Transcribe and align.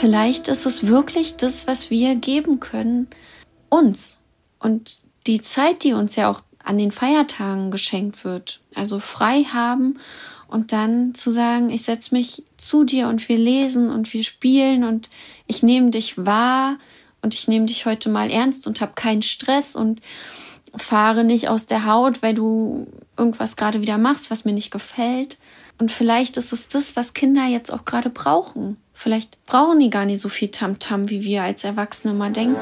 vielleicht 0.00 0.48
ist 0.48 0.64
es 0.64 0.86
wirklich 0.86 1.36
das, 1.36 1.66
was 1.66 1.90
wir 1.90 2.14
geben 2.14 2.58
können, 2.58 3.08
uns. 3.68 4.18
Und 4.58 5.02
die 5.26 5.42
Zeit, 5.42 5.84
die 5.84 5.92
uns 5.92 6.16
ja 6.16 6.30
auch 6.30 6.40
an 6.64 6.78
den 6.78 6.90
Feiertagen 6.90 7.70
geschenkt 7.70 8.24
wird, 8.24 8.62
also 8.74 8.98
frei 8.98 9.44
haben 9.44 9.98
und 10.48 10.72
dann 10.72 11.14
zu 11.14 11.30
sagen, 11.30 11.68
ich 11.68 11.82
setze 11.82 12.14
mich 12.14 12.44
zu 12.56 12.84
dir 12.84 13.08
und 13.08 13.28
wir 13.28 13.36
lesen 13.36 13.90
und 13.90 14.12
wir 14.14 14.24
spielen 14.24 14.84
und 14.84 15.10
ich 15.46 15.62
nehme 15.62 15.90
dich 15.90 16.16
wahr 16.16 16.78
und 17.20 17.34
ich 17.34 17.46
nehme 17.46 17.66
dich 17.66 17.84
heute 17.84 18.08
mal 18.08 18.30
ernst 18.30 18.66
und 18.66 18.80
habe 18.80 18.92
keinen 18.94 19.22
Stress 19.22 19.76
und 19.76 20.00
fahre 20.74 21.24
nicht 21.24 21.48
aus 21.48 21.66
der 21.66 21.84
Haut, 21.84 22.22
weil 22.22 22.34
du 22.34 22.86
irgendwas 23.18 23.54
gerade 23.54 23.82
wieder 23.82 23.98
machst, 23.98 24.30
was 24.30 24.46
mir 24.46 24.52
nicht 24.52 24.70
gefällt. 24.70 25.38
Und 25.78 25.92
vielleicht 25.92 26.38
ist 26.38 26.54
es 26.54 26.68
das, 26.68 26.96
was 26.96 27.12
Kinder 27.12 27.46
jetzt 27.46 27.70
auch 27.70 27.84
gerade 27.84 28.08
brauchen. 28.08 28.78
Vielleicht 29.02 29.46
brauchen 29.46 29.80
die 29.80 29.88
gar 29.88 30.04
nicht 30.04 30.20
so 30.20 30.28
viel 30.28 30.50
Tamtam, 30.50 31.04
-Tam, 31.04 31.08
wie 31.08 31.22
wir 31.22 31.42
als 31.42 31.64
Erwachsene 31.64 32.12
mal 32.12 32.30
denken. 32.30 32.60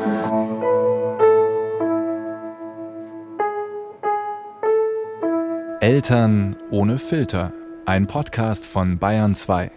Eltern 5.80 6.54
ohne 6.70 7.00
Filter. 7.00 7.52
Ein 7.86 8.06
Podcast 8.06 8.66
von 8.66 8.98
Bayern 9.00 9.34
2. 9.34 9.72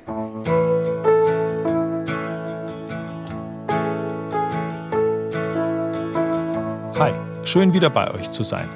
Hi, 6.99 7.13
schön 7.43 7.73
wieder 7.73 7.89
bei 7.89 8.13
euch 8.13 8.29
zu 8.29 8.43
sein. 8.43 8.69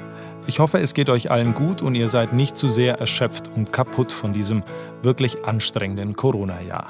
Ich 0.48 0.58
hoffe, 0.58 0.80
es 0.80 0.92
geht 0.92 1.08
euch 1.08 1.30
allen 1.30 1.54
gut 1.54 1.82
und 1.82 1.94
ihr 1.94 2.08
seid 2.08 2.32
nicht 2.32 2.56
zu 2.56 2.68
sehr 2.68 2.98
erschöpft 2.98 3.52
und 3.54 3.72
kaputt 3.72 4.10
von 4.10 4.32
diesem 4.32 4.64
wirklich 5.04 5.44
anstrengenden 5.44 6.16
Corona-Jahr. 6.16 6.88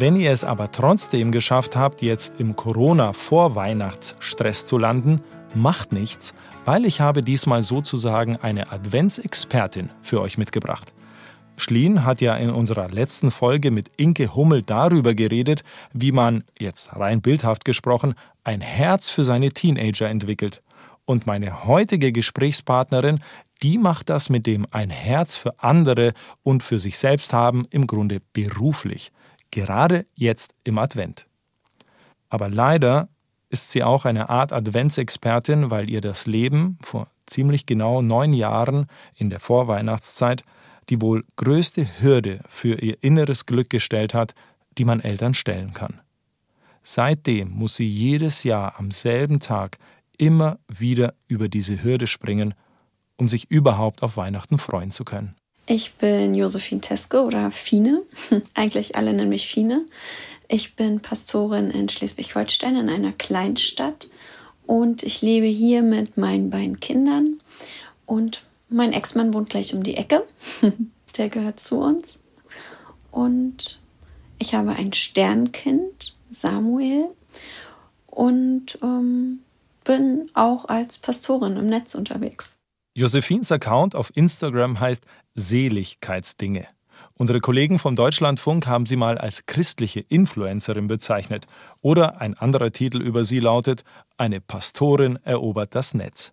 Wenn 0.00 0.14
ihr 0.14 0.30
es 0.30 0.44
aber 0.44 0.70
trotzdem 0.70 1.32
geschafft 1.32 1.74
habt, 1.74 2.02
jetzt 2.02 2.34
im 2.38 2.54
Corona-Vorweihnachtsstress 2.54 4.64
zu 4.64 4.78
landen, 4.78 5.20
macht 5.56 5.90
nichts, 5.90 6.34
weil 6.64 6.84
ich 6.84 7.00
habe 7.00 7.24
diesmal 7.24 7.64
sozusagen 7.64 8.36
eine 8.36 8.70
Adventsexpertin 8.70 9.90
für 10.00 10.20
euch 10.20 10.38
mitgebracht. 10.38 10.92
Schlien 11.56 12.04
hat 12.04 12.20
ja 12.20 12.36
in 12.36 12.50
unserer 12.50 12.88
letzten 12.88 13.32
Folge 13.32 13.72
mit 13.72 13.90
Inke 13.96 14.36
Hummel 14.36 14.62
darüber 14.62 15.16
geredet, 15.16 15.64
wie 15.92 16.12
man, 16.12 16.44
jetzt 16.60 16.94
rein 16.94 17.20
bildhaft 17.20 17.64
gesprochen, 17.64 18.14
ein 18.44 18.60
Herz 18.60 19.10
für 19.10 19.24
seine 19.24 19.50
Teenager 19.50 20.08
entwickelt. 20.08 20.60
Und 21.06 21.26
meine 21.26 21.64
heutige 21.64 22.12
Gesprächspartnerin, 22.12 23.18
die 23.62 23.78
macht 23.78 24.10
das 24.10 24.30
mit 24.30 24.46
dem 24.46 24.64
ein 24.70 24.90
Herz 24.90 25.34
für 25.34 25.58
andere 25.58 26.12
und 26.44 26.62
für 26.62 26.78
sich 26.78 26.98
selbst 26.98 27.32
haben 27.32 27.66
im 27.70 27.88
Grunde 27.88 28.20
beruflich. 28.32 29.10
Gerade 29.50 30.06
jetzt 30.14 30.54
im 30.64 30.78
Advent. 30.78 31.26
Aber 32.28 32.48
leider 32.48 33.08
ist 33.48 33.70
sie 33.70 33.82
auch 33.82 34.04
eine 34.04 34.28
Art 34.28 34.52
Adventsexpertin, 34.52 35.70
weil 35.70 35.88
ihr 35.88 36.00
das 36.00 36.26
Leben 36.26 36.78
vor 36.82 37.08
ziemlich 37.26 37.66
genau 37.66 38.02
neun 38.02 38.32
Jahren 38.32 38.86
in 39.14 39.30
der 39.30 39.40
Vorweihnachtszeit 39.40 40.44
die 40.88 41.00
wohl 41.00 41.24
größte 41.36 41.86
Hürde 42.00 42.40
für 42.48 42.80
ihr 42.80 42.96
inneres 43.02 43.46
Glück 43.46 43.70
gestellt 43.70 44.14
hat, 44.14 44.34
die 44.78 44.84
man 44.84 45.00
Eltern 45.00 45.34
stellen 45.34 45.72
kann. 45.72 46.00
Seitdem 46.82 47.50
muss 47.50 47.76
sie 47.76 47.88
jedes 47.88 48.44
Jahr 48.44 48.78
am 48.78 48.90
selben 48.90 49.40
Tag 49.40 49.78
immer 50.16 50.58
wieder 50.68 51.14
über 51.26 51.48
diese 51.48 51.82
Hürde 51.82 52.06
springen, 52.06 52.54
um 53.16 53.28
sich 53.28 53.50
überhaupt 53.50 54.02
auf 54.02 54.16
Weihnachten 54.16 54.58
freuen 54.58 54.90
zu 54.90 55.04
können. 55.04 55.34
Ich 55.70 55.92
bin 55.96 56.34
Josephine 56.34 56.80
Teske 56.80 57.22
oder 57.22 57.50
Fine. 57.50 58.02
Eigentlich 58.54 58.96
alle 58.96 59.12
nennen 59.12 59.28
mich 59.28 59.48
Fine. 59.48 59.84
Ich 60.48 60.76
bin 60.76 61.00
Pastorin 61.00 61.70
in 61.70 61.90
Schleswig-Holstein 61.90 62.74
in 62.74 62.88
einer 62.88 63.12
Kleinstadt 63.12 64.08
und 64.66 65.02
ich 65.02 65.20
lebe 65.20 65.46
hier 65.46 65.82
mit 65.82 66.16
meinen 66.16 66.48
beiden 66.48 66.80
Kindern 66.80 67.42
und 68.06 68.42
mein 68.70 68.94
Ex-Mann 68.94 69.34
wohnt 69.34 69.50
gleich 69.50 69.74
um 69.74 69.82
die 69.82 69.98
Ecke. 69.98 70.26
Der 71.18 71.28
gehört 71.28 71.60
zu 71.60 71.80
uns. 71.80 72.16
Und 73.10 73.78
ich 74.38 74.54
habe 74.54 74.70
ein 74.70 74.94
Sternkind, 74.94 76.16
Samuel, 76.30 77.08
und 78.06 78.78
ähm, 78.82 79.40
bin 79.84 80.30
auch 80.32 80.64
als 80.64 80.96
Pastorin 80.96 81.58
im 81.58 81.66
Netz 81.66 81.94
unterwegs. 81.94 82.58
Josephines 82.98 83.52
Account 83.52 83.94
auf 83.94 84.10
Instagram 84.16 84.80
heißt 84.80 85.06
Seligkeitsdinge. 85.38 86.66
Unsere 87.14 87.40
Kollegen 87.40 87.78
vom 87.78 87.94
Deutschlandfunk 87.94 88.66
haben 88.66 88.86
sie 88.86 88.96
mal 88.96 89.18
als 89.18 89.46
christliche 89.46 90.00
Influencerin 90.00 90.88
bezeichnet. 90.88 91.46
Oder 91.80 92.20
ein 92.20 92.34
anderer 92.34 92.72
Titel 92.72 93.00
über 93.00 93.24
sie 93.24 93.40
lautet 93.40 93.84
Eine 94.16 94.40
Pastorin 94.40 95.18
erobert 95.22 95.74
das 95.74 95.94
Netz. 95.94 96.32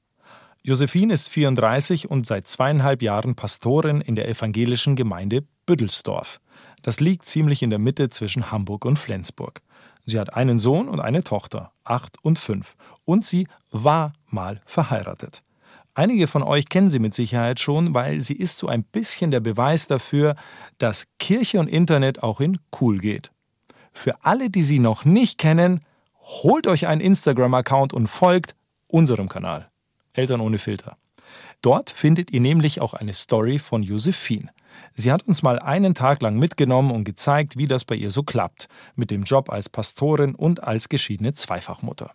Josephine 0.64 1.14
ist 1.14 1.30
34 1.30 2.10
und 2.10 2.26
seit 2.26 2.48
zweieinhalb 2.48 3.04
Jahren 3.04 3.36
Pastorin 3.36 4.02
in 4.02 4.16
der 4.16 4.28
evangelischen 4.28 4.96
Gemeinde 4.96 5.44
Büdelsdorf. 5.68 6.42
Das 6.82 7.00
liegt 7.00 7.28
ziemlich 7.28 7.62
in 7.62 7.70
der 7.70 7.80
Mitte 7.80 8.10
zwischen 8.10 8.52
Hamburg 8.52 8.86
und 8.86 8.98
Flensburg. 8.98 9.62
Sie 10.04 10.20
hat 10.20 10.34
einen 10.34 10.58
Sohn 10.58 10.88
und 10.90 11.00
eine 11.00 11.24
Tochter, 11.24 11.72
acht 11.84 12.18
und 12.24 12.40
fünf, 12.40 12.76
und 13.06 13.26
sie 13.26 13.48
war 13.72 14.14
mal 14.28 14.60
verheiratet. 14.66 15.45
Einige 15.98 16.28
von 16.28 16.44
euch 16.44 16.68
kennen 16.68 16.90
sie 16.90 17.00
mit 17.00 17.14
Sicherheit 17.14 17.62
schon, 17.62 17.94
weil 17.94 18.20
sie 18.20 18.36
ist 18.36 18.58
so 18.58 18.68
ein 18.68 18.84
bisschen 18.84 19.32
der 19.32 19.40
Beweis 19.40 19.88
dafür, 19.88 20.36
dass 20.78 21.08
Kirche 21.20 21.58
und 21.58 21.70
Internet 21.70 22.22
auch 22.22 22.42
in 22.42 22.60
cool 22.82 22.98
geht. 22.98 23.32
Für 23.94 24.24
alle, 24.26 24.50
die 24.50 24.64
sie 24.64 24.80
noch 24.80 25.06
nicht 25.06 25.38
kennen, 25.38 25.86
holt 26.20 26.68
euch 26.68 26.88
einen 26.88 27.00
Instagram-Account 27.00 27.94
und 27.94 28.08
folgt 28.08 28.56
unserem 28.88 29.30
Kanal. 29.30 29.70
Eltern 30.12 30.42
ohne 30.42 30.58
Filter. 30.58 30.98
Dort 31.62 31.90
findet 31.90 32.30
ihr 32.30 32.42
nämlich 32.42 32.82
auch 32.82 32.94
eine 32.94 33.14
Story 33.14 33.58
von 33.58 33.82
Josephine. 33.82 34.50
Sie 34.94 35.14
hat 35.14 35.24
uns 35.24 35.44
mal 35.44 35.60
einen 35.60 35.96
Tag 35.96 36.22
lang 36.22 36.38
mitgenommen 36.38 36.92
und 36.92 37.06
gezeigt, 37.06 37.56
wie 37.56 37.68
das 37.68 37.86
bei 37.86 37.96
ihr 37.96 38.12
so 38.12 38.24
klappt, 38.24 38.68
mit 38.96 39.12
dem 39.12 39.24
Job 39.24 39.50
als 39.50 39.70
Pastorin 39.70 40.36
und 40.36 40.62
als 40.62 40.90
geschiedene 40.90 41.32
Zweifachmutter. 41.32 42.12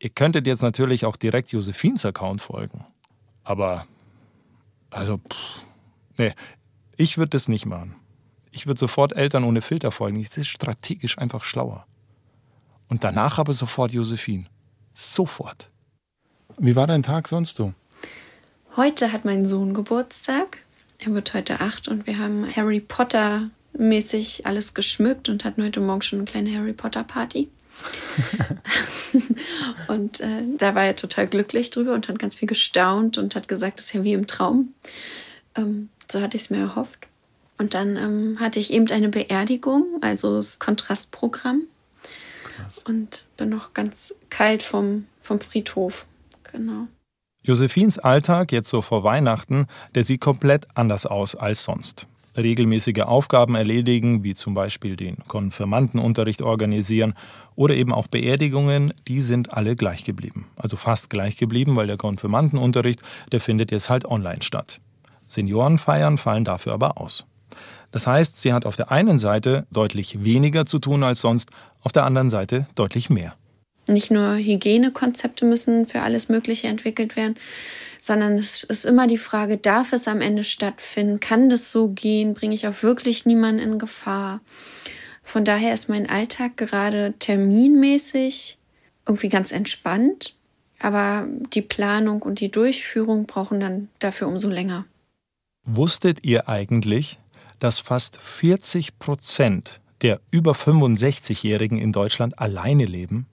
Ihr 0.00 0.10
könntet 0.10 0.46
jetzt 0.46 0.62
natürlich 0.62 1.04
auch 1.04 1.16
direkt 1.16 1.52
Josephines 1.52 2.06
Account 2.06 2.40
folgen. 2.40 2.86
Aber, 3.44 3.86
also, 4.88 5.18
pff, 5.18 5.62
nee, 6.16 6.32
ich 6.96 7.18
würde 7.18 7.30
das 7.30 7.48
nicht 7.48 7.66
machen. 7.66 7.94
Ich 8.50 8.66
würde 8.66 8.80
sofort 8.80 9.12
Eltern 9.12 9.44
ohne 9.44 9.60
Filter 9.60 9.92
folgen. 9.92 10.22
Das 10.22 10.38
ist 10.38 10.48
strategisch 10.48 11.18
einfach 11.18 11.44
schlauer. 11.44 11.86
Und 12.88 13.04
danach 13.04 13.38
aber 13.38 13.52
sofort 13.52 13.92
Josephine. 13.92 14.46
Sofort. 14.94 15.70
Wie 16.58 16.74
war 16.76 16.86
dein 16.86 17.02
Tag 17.02 17.28
sonst 17.28 17.56
so? 17.56 17.74
Heute 18.76 19.12
hat 19.12 19.26
mein 19.26 19.46
Sohn 19.46 19.74
Geburtstag. 19.74 20.58
Er 20.98 21.12
wird 21.12 21.34
heute 21.34 21.60
acht 21.60 21.88
und 21.88 22.06
wir 22.06 22.18
haben 22.18 22.46
Harry 22.56 22.80
Potter 22.80 23.50
mäßig 23.74 24.46
alles 24.46 24.72
geschmückt 24.72 25.28
und 25.28 25.44
hatten 25.44 25.62
heute 25.62 25.80
Morgen 25.80 26.02
schon 26.02 26.20
eine 26.20 26.26
kleine 26.26 26.54
Harry 26.56 26.72
Potter 26.72 27.04
Party. 27.04 27.50
und 29.88 30.20
äh, 30.20 30.42
da 30.58 30.74
war 30.74 30.84
er 30.84 30.96
total 30.96 31.26
glücklich 31.26 31.70
drüber 31.70 31.94
und 31.94 32.08
hat 32.08 32.18
ganz 32.18 32.36
viel 32.36 32.48
gestaunt 32.48 33.18
und 33.18 33.34
hat 33.34 33.48
gesagt, 33.48 33.78
das 33.78 33.86
ist 33.86 33.92
ja 33.92 34.04
wie 34.04 34.12
im 34.12 34.26
Traum. 34.26 34.74
Ähm, 35.56 35.88
so 36.10 36.20
hatte 36.20 36.36
ich 36.36 36.44
es 36.44 36.50
mir 36.50 36.58
erhofft. 36.58 37.06
Und 37.58 37.74
dann 37.74 37.96
ähm, 37.96 38.40
hatte 38.40 38.58
ich 38.58 38.72
eben 38.72 38.90
eine 38.90 39.10
Beerdigung, 39.10 39.98
also 40.00 40.36
das 40.36 40.58
Kontrastprogramm. 40.58 41.62
Krass. 42.42 42.78
Und 42.86 43.26
bin 43.36 43.50
noch 43.50 43.74
ganz 43.74 44.14
kalt 44.30 44.62
vom, 44.62 45.06
vom 45.20 45.40
Friedhof. 45.40 46.06
Genau. 46.52 46.88
Josephines 47.42 47.98
Alltag 47.98 48.52
jetzt 48.52 48.68
so 48.68 48.82
vor 48.82 49.04
Weihnachten, 49.04 49.66
der 49.94 50.04
sieht 50.04 50.20
komplett 50.20 50.66
anders 50.74 51.06
aus 51.06 51.34
als 51.34 51.64
sonst. 51.64 52.06
Regelmäßige 52.36 53.00
Aufgaben 53.00 53.54
erledigen, 53.54 54.22
wie 54.22 54.34
zum 54.34 54.54
Beispiel 54.54 54.96
den 54.96 55.16
Konfirmandenunterricht 55.26 56.42
organisieren 56.42 57.14
oder 57.56 57.74
eben 57.74 57.92
auch 57.92 58.06
Beerdigungen, 58.06 58.94
die 59.08 59.20
sind 59.20 59.52
alle 59.52 59.76
gleich 59.76 60.04
geblieben. 60.04 60.46
Also 60.56 60.76
fast 60.76 61.10
gleich 61.10 61.36
geblieben, 61.36 61.76
weil 61.76 61.86
der 61.86 61.96
Konfirmandenunterricht, 61.96 63.00
der 63.32 63.40
findet 63.40 63.72
jetzt 63.72 63.90
halt 63.90 64.04
online 64.04 64.42
statt. 64.42 64.80
Seniorenfeiern 65.26 66.18
fallen 66.18 66.44
dafür 66.44 66.74
aber 66.74 67.00
aus. 67.00 67.26
Das 67.90 68.06
heißt, 68.06 68.40
sie 68.40 68.52
hat 68.52 68.66
auf 68.66 68.76
der 68.76 68.92
einen 68.92 69.18
Seite 69.18 69.66
deutlich 69.72 70.24
weniger 70.24 70.66
zu 70.66 70.78
tun 70.78 71.02
als 71.02 71.20
sonst, 71.20 71.50
auf 71.82 71.92
der 71.92 72.04
anderen 72.04 72.30
Seite 72.30 72.66
deutlich 72.74 73.10
mehr. 73.10 73.34
Nicht 73.88 74.10
nur 74.10 74.36
Hygienekonzepte 74.36 75.44
müssen 75.44 75.86
für 75.86 76.02
alles 76.02 76.28
Mögliche 76.28 76.68
entwickelt 76.68 77.16
werden, 77.16 77.36
sondern 78.00 78.38
es 78.38 78.64
ist 78.64 78.84
immer 78.84 79.06
die 79.06 79.18
Frage, 79.18 79.56
darf 79.56 79.92
es 79.92 80.08
am 80.08 80.20
Ende 80.20 80.44
stattfinden? 80.44 81.20
Kann 81.20 81.48
das 81.48 81.70
so 81.70 81.88
gehen? 81.88 82.34
Bringe 82.34 82.54
ich 82.54 82.66
auch 82.66 82.82
wirklich 82.82 83.26
niemanden 83.26 83.60
in 83.60 83.78
Gefahr? 83.78 84.40
Von 85.22 85.44
daher 85.44 85.74
ist 85.74 85.88
mein 85.88 86.08
Alltag 86.08 86.56
gerade 86.56 87.14
terminmäßig 87.18 88.58
irgendwie 89.06 89.28
ganz 89.28 89.52
entspannt, 89.52 90.34
aber 90.78 91.28
die 91.52 91.62
Planung 91.62 92.22
und 92.22 92.40
die 92.40 92.50
Durchführung 92.50 93.26
brauchen 93.26 93.60
dann 93.60 93.88
dafür 93.98 94.28
umso 94.28 94.48
länger. 94.48 94.86
Wusstet 95.64 96.24
ihr 96.24 96.48
eigentlich, 96.48 97.18
dass 97.58 97.78
fast 97.78 98.20
40 98.20 98.98
Prozent 98.98 99.80
der 100.02 100.20
über 100.30 100.52
65-Jährigen 100.52 101.78
in 101.78 101.92
Deutschland 101.92 102.38
alleine 102.38 102.86
leben, 102.86 103.26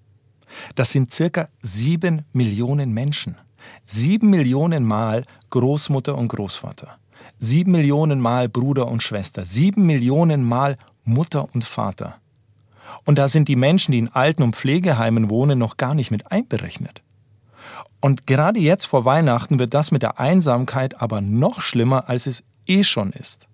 das 0.75 0.91
sind 0.91 1.13
circa 1.13 1.49
sieben 1.61 2.25
Millionen 2.33 2.93
Menschen. 2.93 3.37
Sieben 3.85 4.29
Millionen 4.29 4.83
Mal 4.83 5.23
Großmutter 5.49 6.17
und 6.17 6.27
Großvater. 6.29 6.97
Sieben 7.39 7.71
Millionen 7.71 8.19
Mal 8.19 8.49
Bruder 8.49 8.87
und 8.87 9.03
Schwester. 9.03 9.45
Sieben 9.45 9.85
Millionen 9.85 10.43
Mal 10.43 10.77
Mutter 11.03 11.47
und 11.53 11.63
Vater. 11.63 12.15
Und 13.05 13.17
da 13.17 13.27
sind 13.27 13.47
die 13.47 13.55
Menschen, 13.55 13.91
die 13.91 13.99
in 13.99 14.09
Alten- 14.09 14.43
und 14.43 14.55
Pflegeheimen 14.55 15.29
wohnen, 15.29 15.59
noch 15.59 15.77
gar 15.77 15.93
nicht 15.93 16.11
mit 16.11 16.31
einberechnet. 16.31 17.01
Und 17.99 18.27
gerade 18.27 18.59
jetzt 18.59 18.85
vor 18.85 19.05
Weihnachten 19.05 19.59
wird 19.59 19.73
das 19.73 19.91
mit 19.91 20.03
der 20.03 20.19
Einsamkeit 20.19 21.01
aber 21.01 21.21
noch 21.21 21.61
schlimmer, 21.61 22.09
als 22.09 22.27
es 22.27 22.43
eh 22.65 22.83
schon 22.83 23.11
ist. 23.11 23.47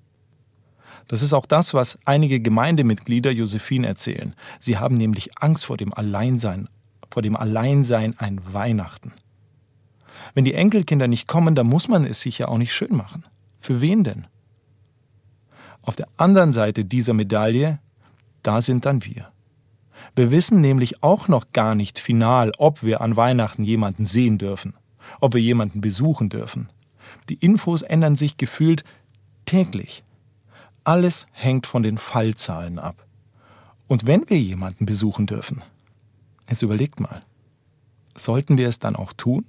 Das 1.07 1.21
ist 1.21 1.33
auch 1.33 1.45
das, 1.45 1.73
was 1.73 1.99
einige 2.05 2.39
Gemeindemitglieder 2.39 3.31
Josephine 3.31 3.87
erzählen. 3.87 4.35
Sie 4.59 4.77
haben 4.77 4.97
nämlich 4.97 5.37
Angst 5.37 5.65
vor 5.65 5.77
dem 5.77 5.93
Alleinsein, 5.93 6.67
vor 7.11 7.21
dem 7.21 7.35
Alleinsein 7.35 8.15
ein 8.17 8.39
Weihnachten. 8.53 9.11
Wenn 10.33 10.45
die 10.45 10.53
Enkelkinder 10.53 11.07
nicht 11.07 11.27
kommen, 11.27 11.55
dann 11.55 11.67
muss 11.67 11.87
man 11.87 12.05
es 12.05 12.21
sich 12.21 12.37
ja 12.37 12.47
auch 12.47 12.57
nicht 12.57 12.73
schön 12.73 12.95
machen. 12.95 13.23
Für 13.57 13.81
wen 13.81 14.03
denn? 14.03 14.27
Auf 15.81 15.95
der 15.95 16.07
anderen 16.17 16.51
Seite 16.51 16.85
dieser 16.85 17.13
Medaille, 17.13 17.79
da 18.41 18.61
sind 18.61 18.85
dann 18.85 19.03
wir. 19.03 19.31
Wir 20.15 20.31
wissen 20.31 20.61
nämlich 20.61 21.03
auch 21.03 21.27
noch 21.27 21.51
gar 21.53 21.75
nicht 21.75 21.99
final, 21.99 22.51
ob 22.57 22.83
wir 22.83 23.01
an 23.01 23.15
Weihnachten 23.15 23.63
jemanden 23.63 24.05
sehen 24.05 24.37
dürfen, 24.37 24.73
ob 25.19 25.33
wir 25.33 25.41
jemanden 25.41 25.81
besuchen 25.81 26.29
dürfen. 26.29 26.67
Die 27.29 27.35
Infos 27.35 27.81
ändern 27.81 28.15
sich 28.15 28.37
gefühlt 28.37 28.83
täglich. 29.45 30.03
Alles 30.83 31.27
hängt 31.31 31.65
von 31.67 31.83
den 31.83 31.97
Fallzahlen 31.97 32.79
ab. 32.79 33.05
Und 33.87 34.05
wenn 34.05 34.29
wir 34.29 34.39
jemanden 34.39 34.85
besuchen 34.85 35.25
dürfen, 35.25 35.61
jetzt 36.49 36.61
überlegt 36.61 36.99
mal, 36.99 37.23
sollten 38.15 38.57
wir 38.57 38.67
es 38.67 38.79
dann 38.79 38.95
auch 38.95 39.13
tun? 39.13 39.45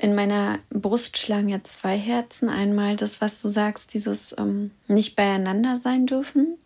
In 0.00 0.14
meiner 0.14 0.60
Brust 0.70 1.18
schlagen 1.18 1.48
ja 1.48 1.62
zwei 1.64 1.98
Herzen. 1.98 2.48
Einmal 2.48 2.94
das, 2.94 3.20
was 3.20 3.42
du 3.42 3.48
sagst, 3.48 3.94
dieses 3.94 4.34
ähm, 4.38 4.70
nicht 4.86 5.16
beieinander 5.16 5.76
sein 5.76 6.06
dürfen. 6.06 6.56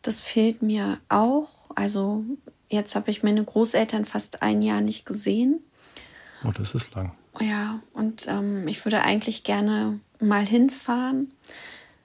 Das 0.00 0.22
fehlt 0.22 0.62
mir 0.62 0.98
auch. 1.10 1.50
Also 1.74 2.24
jetzt 2.70 2.94
habe 2.94 3.10
ich 3.10 3.22
meine 3.22 3.44
Großeltern 3.44 4.06
fast 4.06 4.42
ein 4.42 4.62
Jahr 4.62 4.80
nicht 4.80 5.04
gesehen. 5.04 5.60
Oh, 6.42 6.50
das 6.56 6.74
ist 6.74 6.94
lang. 6.94 7.12
Ja, 7.38 7.80
und 7.92 8.26
ähm, 8.28 8.66
ich 8.66 8.84
würde 8.84 9.02
eigentlich 9.02 9.44
gerne 9.44 10.00
mal 10.18 10.44
hinfahren. 10.44 11.32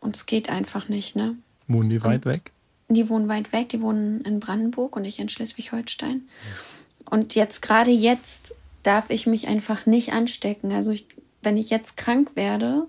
Und 0.02 0.18
es 0.18 0.26
geht 0.26 0.50
einfach 0.50 0.90
nicht, 0.90 1.16
ne? 1.16 1.38
Wohnen 1.68 1.90
die 1.90 2.04
weit 2.04 2.26
und 2.26 2.34
weg? 2.34 2.52
Die 2.90 3.08
wohnen 3.08 3.30
weit 3.30 3.54
weg. 3.54 3.70
Die 3.70 3.82
wohnen 3.82 4.22
in 4.22 4.42
Brandenburg 4.42 4.98
und 4.98 5.06
ich 5.06 5.20
in 5.20 5.30
Schleswig-Holstein. 5.30 6.28
Und 7.06 7.36
jetzt, 7.36 7.62
gerade 7.62 7.92
jetzt, 7.92 8.54
darf 8.84 9.10
ich 9.10 9.26
mich 9.28 9.48
einfach 9.48 9.86
nicht 9.86 10.14
anstecken. 10.14 10.72
Also 10.72 10.92
ich, 10.92 11.08
wenn 11.42 11.58
ich 11.58 11.70
jetzt 11.70 11.98
krank 11.98 12.32
werde 12.36 12.88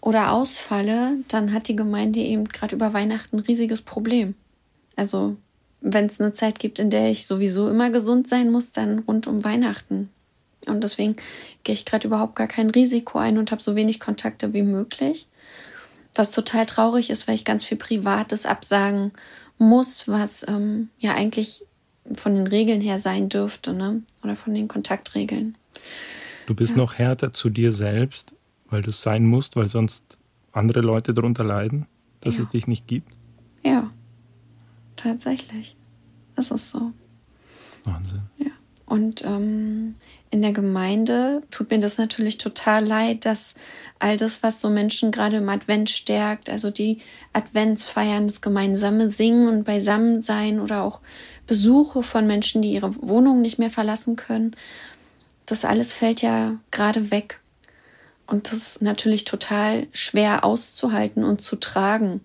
oder 0.00 0.32
ausfalle, 0.32 1.18
dann 1.28 1.52
hat 1.52 1.68
die 1.68 1.76
Gemeinde 1.76 2.20
eben 2.20 2.48
gerade 2.48 2.74
über 2.74 2.92
Weihnachten 2.92 3.36
ein 3.36 3.44
riesiges 3.44 3.82
Problem. 3.82 4.34
Also 4.94 5.36
wenn 5.80 6.06
es 6.06 6.20
eine 6.20 6.32
Zeit 6.32 6.58
gibt, 6.58 6.78
in 6.78 6.90
der 6.90 7.10
ich 7.10 7.26
sowieso 7.26 7.68
immer 7.68 7.90
gesund 7.90 8.28
sein 8.28 8.50
muss, 8.50 8.72
dann 8.72 9.00
rund 9.00 9.26
um 9.26 9.44
Weihnachten. 9.44 10.10
Und 10.66 10.82
deswegen 10.82 11.16
gehe 11.64 11.74
ich 11.74 11.84
gerade 11.84 12.08
überhaupt 12.08 12.34
gar 12.34 12.48
kein 12.48 12.70
Risiko 12.70 13.18
ein 13.18 13.38
und 13.38 13.52
habe 13.52 13.62
so 13.62 13.76
wenig 13.76 14.00
Kontakte 14.00 14.52
wie 14.52 14.62
möglich. 14.62 15.28
Was 16.14 16.32
total 16.32 16.66
traurig 16.66 17.10
ist, 17.10 17.28
weil 17.28 17.34
ich 17.34 17.44
ganz 17.44 17.64
viel 17.64 17.76
Privates 17.76 18.46
absagen 18.46 19.12
muss, 19.58 20.08
was 20.08 20.44
ähm, 20.48 20.88
ja 20.98 21.14
eigentlich 21.14 21.65
von 22.14 22.34
den 22.34 22.46
Regeln 22.46 22.80
her 22.80 22.98
sein 22.98 23.28
dürfte, 23.28 23.72
ne? 23.72 24.02
Oder 24.22 24.36
von 24.36 24.54
den 24.54 24.68
Kontaktregeln. 24.68 25.56
Du 26.46 26.54
bist 26.54 26.72
ja. 26.72 26.76
noch 26.78 26.94
härter 26.94 27.32
zu 27.32 27.50
dir 27.50 27.72
selbst, 27.72 28.34
weil 28.70 28.82
du 28.82 28.90
es 28.90 29.02
sein 29.02 29.26
musst, 29.26 29.56
weil 29.56 29.68
sonst 29.68 30.18
andere 30.52 30.80
Leute 30.80 31.12
darunter 31.12 31.44
leiden, 31.44 31.86
dass 32.20 32.38
ja. 32.38 32.44
es 32.44 32.48
dich 32.48 32.66
nicht 32.66 32.86
gibt? 32.86 33.12
Ja, 33.64 33.90
tatsächlich. 34.96 35.76
Das 36.34 36.50
ist 36.50 36.70
so. 36.70 36.92
Wahnsinn. 37.84 38.22
Ja. 38.38 38.50
Und 38.86 39.24
ähm, 39.24 39.96
in 40.30 40.42
der 40.42 40.52
Gemeinde 40.52 41.40
tut 41.50 41.70
mir 41.70 41.80
das 41.80 41.98
natürlich 41.98 42.38
total 42.38 42.84
leid, 42.84 43.24
dass 43.24 43.54
all 43.98 44.16
das, 44.16 44.42
was 44.42 44.60
so 44.60 44.68
Menschen 44.68 45.10
gerade 45.10 45.38
im 45.38 45.48
Advent 45.48 45.90
stärkt, 45.90 46.48
also 46.50 46.70
die 46.70 47.00
Adventsfeiern, 47.32 48.26
das 48.26 48.40
gemeinsame 48.40 49.08
Singen 49.08 49.48
und 49.48 49.64
Beisammensein 49.64 50.60
oder 50.60 50.82
auch 50.82 51.00
Besuche 51.46 52.02
von 52.02 52.26
Menschen, 52.26 52.62
die 52.62 52.72
ihre 52.72 52.94
Wohnung 53.00 53.40
nicht 53.40 53.58
mehr 53.58 53.70
verlassen 53.70 54.16
können. 54.16 54.56
Das 55.46 55.64
alles 55.64 55.92
fällt 55.92 56.22
ja 56.22 56.56
gerade 56.70 57.10
weg. 57.10 57.40
Und 58.26 58.50
das 58.50 58.58
ist 58.58 58.82
natürlich 58.82 59.24
total 59.24 59.86
schwer 59.92 60.44
auszuhalten 60.44 61.24
und 61.24 61.40
zu 61.40 61.56
tragen. 61.56 62.22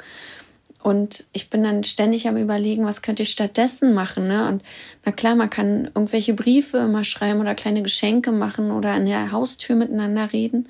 Und 0.81 1.25
ich 1.31 1.51
bin 1.51 1.61
dann 1.61 1.83
ständig 1.83 2.27
am 2.27 2.37
Überlegen, 2.37 2.85
was 2.85 3.03
könnte 3.03 3.23
ich 3.23 3.29
stattdessen 3.29 3.93
machen. 3.93 4.27
Ne? 4.27 4.47
Und 4.47 4.63
na 5.05 5.11
klar, 5.11 5.35
man 5.35 5.49
kann 5.49 5.85
irgendwelche 5.85 6.33
Briefe 6.33 6.77
immer 6.77 7.03
schreiben 7.03 7.39
oder 7.39 7.53
kleine 7.53 7.83
Geschenke 7.83 8.31
machen 8.31 8.71
oder 8.71 8.91
an 8.93 9.05
der 9.05 9.31
Haustür 9.31 9.75
miteinander 9.75 10.33
reden. 10.33 10.67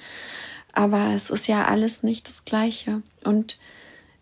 Aber 0.74 1.13
es 1.15 1.30
ist 1.30 1.48
ja 1.48 1.65
alles 1.65 2.03
nicht 2.03 2.27
das 2.27 2.44
Gleiche. 2.44 3.01
Und 3.24 3.57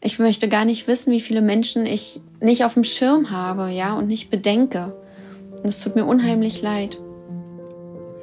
ich 0.02 0.20
möchte 0.20 0.48
gar 0.48 0.66
nicht 0.66 0.88
wissen, 0.88 1.12
wie 1.12 1.20
viele 1.20 1.42
Menschen 1.42 1.86
ich 1.86 2.22
nicht 2.40 2.64
auf 2.64 2.74
dem 2.74 2.84
Schirm 2.84 3.32
habe, 3.32 3.70
ja, 3.70 3.98
und 3.98 4.08
nicht 4.08 4.30
bedenke. 4.30 4.94
Und 5.58 5.66
es 5.66 5.82
tut 5.82 5.96
mir 5.96 6.06
unheimlich 6.06 6.62
leid. 6.62 6.98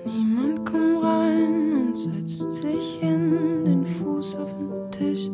Niemand 0.06 0.64
kommt 0.64 1.02
rein 1.02 1.72
und 1.74 1.96
setzt 1.96 2.54
sich 2.54 2.98
hin, 3.00 3.64
den 3.64 3.84
Fuß 3.84 4.36
auf 4.36 4.48
den 4.54 4.90
Tisch, 4.90 5.28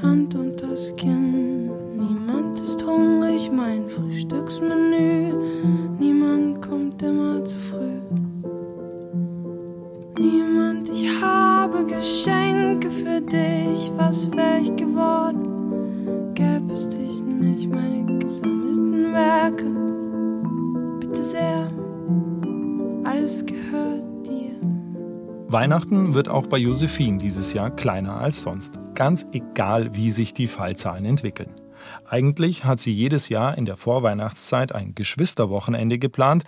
Hand 0.00 0.34
unter 0.36 0.68
das 0.68 0.94
Kinn. 0.96 1.70
Niemand 1.96 2.60
ist 2.60 2.84
hungrig, 2.84 3.50
mein 3.50 3.88
Frühstücksmenü. 3.88 5.32
Niemand 5.98 6.62
kommt 6.62 7.02
immer 7.02 7.44
zu 7.44 7.58
früh. 7.58 8.00
Niemand, 10.20 10.88
ich 10.90 11.20
habe 11.20 11.84
Geschenke 11.84 12.90
für 12.90 13.20
dich. 13.20 13.90
Was 13.96 14.30
wäre 14.30 14.60
ich 14.60 14.76
geworden? 14.76 15.43
Es 16.74 16.88
dich 16.88 17.22
nicht, 17.22 17.68
meine 17.68 18.18
gesammelten 18.18 19.12
Werke. 19.12 19.64
Bitte 20.98 21.22
sehr, 21.22 21.68
alles 23.04 23.46
gehört 23.46 24.26
dir. 24.26 24.56
Weihnachten 25.46 26.14
wird 26.14 26.28
auch 26.28 26.48
bei 26.48 26.58
Josephine 26.58 27.18
dieses 27.18 27.52
Jahr 27.52 27.70
kleiner 27.70 28.20
als 28.20 28.42
sonst. 28.42 28.80
Ganz 28.96 29.24
egal, 29.32 29.94
wie 29.94 30.10
sich 30.10 30.34
die 30.34 30.48
Fallzahlen 30.48 31.04
entwickeln. 31.04 31.54
Eigentlich 32.08 32.64
hat 32.64 32.80
sie 32.80 32.92
jedes 32.92 33.28
Jahr 33.28 33.56
in 33.56 33.66
der 33.66 33.76
Vorweihnachtszeit 33.76 34.74
ein 34.74 34.96
Geschwisterwochenende 34.96 35.98
geplant, 35.98 36.42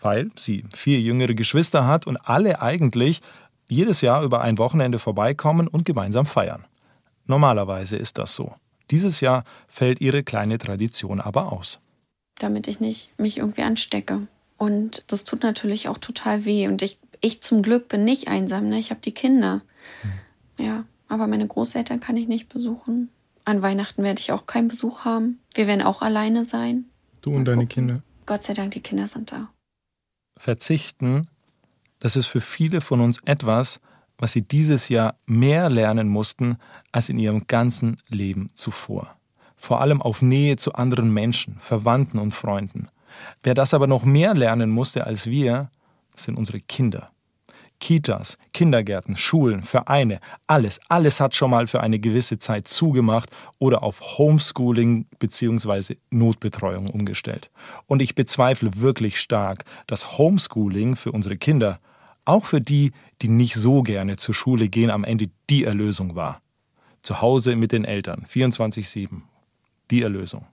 weil 0.00 0.30
sie 0.34 0.64
vier 0.74 1.00
jüngere 1.00 1.34
Geschwister 1.34 1.86
hat 1.86 2.08
und 2.08 2.16
alle 2.16 2.60
eigentlich 2.60 3.22
jedes 3.68 4.00
Jahr 4.00 4.24
über 4.24 4.40
ein 4.40 4.58
Wochenende 4.58 4.98
vorbeikommen 4.98 5.68
und 5.68 5.84
gemeinsam 5.84 6.26
feiern. 6.26 6.64
Normalerweise 7.26 7.96
ist 7.96 8.18
das 8.18 8.34
so. 8.34 8.56
Dieses 8.92 9.20
Jahr 9.20 9.44
fällt 9.66 10.00
ihre 10.00 10.22
kleine 10.22 10.58
Tradition 10.58 11.20
aber 11.20 11.50
aus. 11.50 11.80
Damit 12.38 12.68
ich 12.68 12.78
nicht 12.78 13.18
mich 13.18 13.38
irgendwie 13.38 13.62
anstecke. 13.62 14.26
Und 14.58 15.04
das 15.08 15.24
tut 15.24 15.42
natürlich 15.42 15.88
auch 15.88 15.98
total 15.98 16.44
weh. 16.44 16.68
Und 16.68 16.82
ich, 16.82 16.98
ich 17.20 17.40
zum 17.40 17.62
Glück 17.62 17.88
bin 17.88 18.04
nicht 18.04 18.28
einsam, 18.28 18.68
ne? 18.68 18.78
Ich 18.78 18.90
habe 18.90 19.00
die 19.00 19.14
Kinder. 19.14 19.62
Hm. 20.02 20.66
Ja, 20.66 20.84
aber 21.08 21.26
meine 21.26 21.46
Großeltern 21.46 22.00
kann 22.00 22.18
ich 22.18 22.28
nicht 22.28 22.50
besuchen. 22.50 23.08
An 23.44 23.62
Weihnachten 23.62 24.02
werde 24.02 24.20
ich 24.20 24.30
auch 24.30 24.46
keinen 24.46 24.68
Besuch 24.68 25.04
haben. 25.04 25.40
Wir 25.54 25.66
werden 25.66 25.82
auch 25.82 26.02
alleine 26.02 26.44
sein. 26.44 26.84
Du 27.22 27.34
und 27.34 27.46
deine 27.46 27.66
Kinder? 27.66 28.02
Gott 28.26 28.44
sei 28.44 28.52
Dank, 28.52 28.72
die 28.72 28.80
Kinder 28.80 29.08
sind 29.08 29.32
da. 29.32 29.48
Verzichten, 30.36 31.28
das 31.98 32.16
ist 32.16 32.26
für 32.26 32.40
viele 32.40 32.80
von 32.80 33.00
uns 33.00 33.20
etwas, 33.24 33.80
was 34.22 34.30
sie 34.30 34.42
dieses 34.42 34.88
Jahr 34.88 35.16
mehr 35.26 35.68
lernen 35.68 36.06
mussten 36.06 36.56
als 36.92 37.08
in 37.08 37.18
ihrem 37.18 37.48
ganzen 37.48 37.96
Leben 38.08 38.46
zuvor. 38.54 39.16
Vor 39.56 39.80
allem 39.80 40.00
auf 40.00 40.22
Nähe 40.22 40.54
zu 40.56 40.74
anderen 40.74 41.12
Menschen, 41.12 41.56
Verwandten 41.58 42.20
und 42.20 42.32
Freunden. 42.32 42.86
Wer 43.42 43.54
das 43.54 43.74
aber 43.74 43.88
noch 43.88 44.04
mehr 44.04 44.34
lernen 44.34 44.70
musste 44.70 45.08
als 45.08 45.26
wir, 45.26 45.72
sind 46.14 46.38
unsere 46.38 46.60
Kinder. 46.60 47.10
Kitas, 47.80 48.38
Kindergärten, 48.52 49.16
Schulen, 49.16 49.62
Vereine, 49.62 50.20
alles, 50.46 50.80
alles 50.88 51.18
hat 51.20 51.34
schon 51.34 51.50
mal 51.50 51.66
für 51.66 51.80
eine 51.80 51.98
gewisse 51.98 52.38
Zeit 52.38 52.68
zugemacht 52.68 53.28
oder 53.58 53.82
auf 53.82 54.18
Homeschooling 54.18 55.06
bzw. 55.18 55.96
Notbetreuung 56.10 56.88
umgestellt. 56.90 57.50
Und 57.86 58.00
ich 58.00 58.14
bezweifle 58.14 58.70
wirklich 58.76 59.20
stark, 59.20 59.64
dass 59.88 60.16
Homeschooling 60.16 60.94
für 60.94 61.10
unsere 61.10 61.36
Kinder 61.36 61.80
auch 62.24 62.44
für 62.44 62.60
die, 62.60 62.92
die 63.20 63.28
nicht 63.28 63.54
so 63.54 63.82
gerne 63.82 64.16
zur 64.16 64.34
Schule 64.34 64.68
gehen, 64.68 64.90
am 64.90 65.04
Ende 65.04 65.30
die 65.50 65.64
Erlösung 65.64 66.14
war. 66.14 66.40
Zu 67.02 67.20
Hause 67.20 67.56
mit 67.56 67.72
den 67.72 67.84
Eltern, 67.84 68.24
24-7. 68.30 69.22
Die 69.90 70.02
Erlösung. 70.02 70.46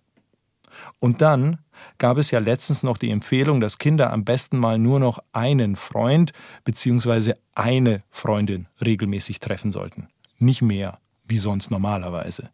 Und 0.99 1.21
dann 1.21 1.59
gab 1.97 2.17
es 2.17 2.31
ja 2.31 2.39
letztens 2.39 2.83
noch 2.83 2.97
die 2.97 3.11
Empfehlung, 3.11 3.61
dass 3.61 3.77
Kinder 3.77 4.11
am 4.11 4.25
besten 4.25 4.57
mal 4.57 4.79
nur 4.79 4.99
noch 4.99 5.19
einen 5.31 5.75
Freund 5.75 6.31
bzw. 6.63 7.33
eine 7.55 8.03
Freundin 8.09 8.67
regelmäßig 8.83 9.39
treffen 9.39 9.71
sollten. 9.71 10.09
Nicht 10.37 10.61
mehr, 10.61 10.99
wie 11.25 11.37
sonst 11.37 11.71
normalerweise. 11.71 12.49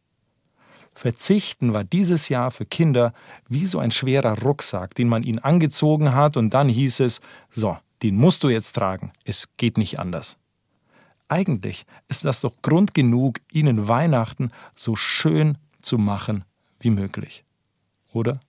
Verzichten 0.94 1.74
war 1.74 1.84
dieses 1.84 2.30
Jahr 2.30 2.52
für 2.52 2.66
Kinder 2.66 3.14
wie 3.50 3.66
so 3.66 3.80
ein 3.80 3.92
schwerer 3.92 4.42
Rucksack, 4.42 4.96
den 4.96 5.10
man 5.10 5.24
ihnen 5.24 5.40
angezogen 5.40 6.14
hat 6.14 6.38
und 6.38 6.54
dann 6.54 6.70
hieß 6.70 7.02
es, 7.02 7.20
so, 7.52 7.78
den 8.04 8.16
musst 8.16 8.44
du 8.44 8.50
jetzt 8.50 8.74
tragen, 8.74 9.12
es 9.24 9.56
geht 9.58 9.78
nicht 9.78 10.00
anders. 10.00 10.38
Eigentlich 11.28 11.86
ist 12.08 12.26
das 12.26 12.42
doch 12.42 12.62
Grund 12.62 12.94
genug, 12.94 13.40
ihnen 13.52 13.88
Weihnachten 13.88 14.52
so 14.76 14.96
schön 14.96 15.58
zu 15.82 15.98
machen 15.98 16.44
wie 16.80 16.92
möglich. 16.92 17.44
Oder? 18.14 18.40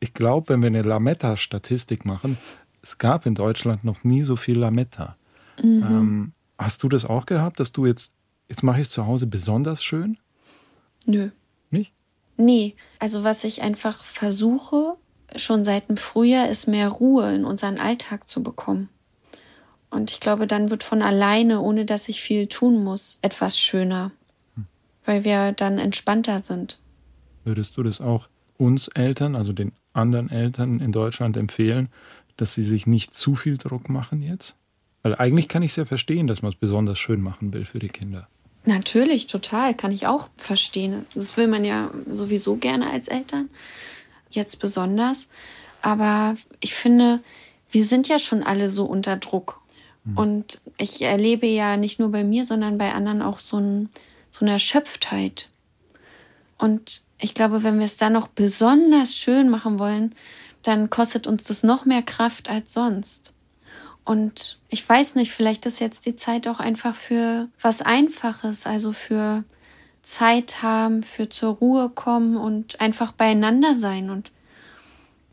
Ich 0.00 0.12
glaube, 0.12 0.50
wenn 0.50 0.62
wir 0.62 0.66
eine 0.68 0.82
Lametta-Statistik 0.82 2.04
machen, 2.04 2.36
es 2.82 2.98
gab 2.98 3.24
in 3.24 3.34
Deutschland 3.34 3.84
noch 3.84 4.04
nie 4.04 4.22
so 4.22 4.36
viel 4.36 4.58
Lametta. 4.58 5.16
Mhm. 5.62 5.82
Ähm, 5.82 6.32
hast 6.58 6.82
du 6.82 6.88
das 6.88 7.04
auch 7.06 7.24
gehabt, 7.24 7.58
dass 7.58 7.72
du 7.72 7.86
jetzt, 7.86 8.12
jetzt 8.48 8.62
mache 8.62 8.80
ich 8.80 8.88
es 8.88 8.90
zu 8.90 9.06
Hause 9.06 9.26
besonders 9.26 9.82
schön? 9.82 10.18
Nö. 11.06 11.30
Nicht? 11.70 11.92
Nee, 12.36 12.74
also 12.98 13.24
was 13.24 13.44
ich 13.44 13.62
einfach 13.62 14.04
versuche, 14.04 14.93
schon 15.36 15.64
seit 15.64 15.88
dem 15.88 15.96
Frühjahr, 15.96 16.48
ist 16.48 16.66
mehr 16.66 16.88
Ruhe 16.88 17.34
in 17.34 17.44
unseren 17.44 17.78
Alltag 17.78 18.28
zu 18.28 18.42
bekommen. 18.42 18.88
Und 19.90 20.10
ich 20.10 20.20
glaube, 20.20 20.46
dann 20.46 20.70
wird 20.70 20.82
von 20.82 21.02
alleine, 21.02 21.60
ohne 21.60 21.84
dass 21.84 22.08
ich 22.08 22.20
viel 22.20 22.48
tun 22.48 22.82
muss, 22.82 23.18
etwas 23.22 23.58
schöner, 23.58 24.10
hm. 24.54 24.66
weil 25.04 25.24
wir 25.24 25.52
dann 25.52 25.78
entspannter 25.78 26.40
sind. 26.40 26.80
Würdest 27.44 27.76
du 27.76 27.82
das 27.82 28.00
auch 28.00 28.28
uns 28.56 28.88
Eltern, 28.88 29.36
also 29.36 29.52
den 29.52 29.72
anderen 29.92 30.30
Eltern 30.30 30.80
in 30.80 30.92
Deutschland 30.92 31.36
empfehlen, 31.36 31.88
dass 32.36 32.54
sie 32.54 32.64
sich 32.64 32.86
nicht 32.86 33.14
zu 33.14 33.34
viel 33.34 33.56
Druck 33.56 33.88
machen 33.88 34.22
jetzt? 34.22 34.56
Weil 35.02 35.14
eigentlich 35.14 35.48
kann 35.48 35.62
ich 35.62 35.72
es 35.72 35.76
ja 35.76 35.84
verstehen, 35.84 36.26
dass 36.26 36.42
man 36.42 36.50
es 36.50 36.56
besonders 36.56 36.98
schön 36.98 37.20
machen 37.20 37.52
will 37.52 37.64
für 37.64 37.78
die 37.78 37.88
Kinder. 37.88 38.26
Natürlich, 38.64 39.26
total, 39.26 39.74
kann 39.74 39.92
ich 39.92 40.06
auch 40.06 40.28
verstehen. 40.36 41.04
Das 41.14 41.36
will 41.36 41.46
man 41.48 41.64
ja 41.64 41.90
sowieso 42.10 42.56
gerne 42.56 42.90
als 42.90 43.08
Eltern, 43.08 43.50
jetzt 44.34 44.60
besonders. 44.60 45.28
Aber 45.82 46.36
ich 46.60 46.74
finde, 46.74 47.20
wir 47.70 47.84
sind 47.84 48.08
ja 48.08 48.18
schon 48.18 48.42
alle 48.42 48.70
so 48.70 48.84
unter 48.84 49.16
Druck. 49.16 49.60
Mhm. 50.04 50.18
Und 50.18 50.60
ich 50.78 51.02
erlebe 51.02 51.46
ja 51.46 51.76
nicht 51.76 51.98
nur 51.98 52.10
bei 52.10 52.24
mir, 52.24 52.44
sondern 52.44 52.78
bei 52.78 52.92
anderen 52.92 53.22
auch 53.22 53.38
so, 53.38 53.58
ein, 53.58 53.90
so 54.30 54.44
eine 54.44 54.52
Erschöpftheit. 54.52 55.48
Und 56.58 57.02
ich 57.18 57.34
glaube, 57.34 57.62
wenn 57.62 57.78
wir 57.78 57.86
es 57.86 57.96
dann 57.96 58.12
noch 58.12 58.28
besonders 58.28 59.16
schön 59.16 59.48
machen 59.50 59.78
wollen, 59.78 60.14
dann 60.62 60.90
kostet 60.90 61.26
uns 61.26 61.44
das 61.44 61.62
noch 61.62 61.84
mehr 61.84 62.02
Kraft 62.02 62.48
als 62.48 62.72
sonst. 62.72 63.32
Und 64.04 64.58
ich 64.68 64.86
weiß 64.86 65.14
nicht, 65.14 65.32
vielleicht 65.32 65.66
ist 65.66 65.80
jetzt 65.80 66.06
die 66.06 66.16
Zeit 66.16 66.46
auch 66.46 66.60
einfach 66.60 66.94
für 66.94 67.48
was 67.60 67.80
Einfaches, 67.80 68.66
also 68.66 68.92
für 68.92 69.44
Zeit 70.04 70.62
haben, 70.62 71.02
für 71.02 71.28
zur 71.28 71.54
Ruhe 71.54 71.88
kommen 71.88 72.36
und 72.36 72.80
einfach 72.80 73.12
beieinander 73.12 73.74
sein. 73.74 74.10
Und 74.10 74.30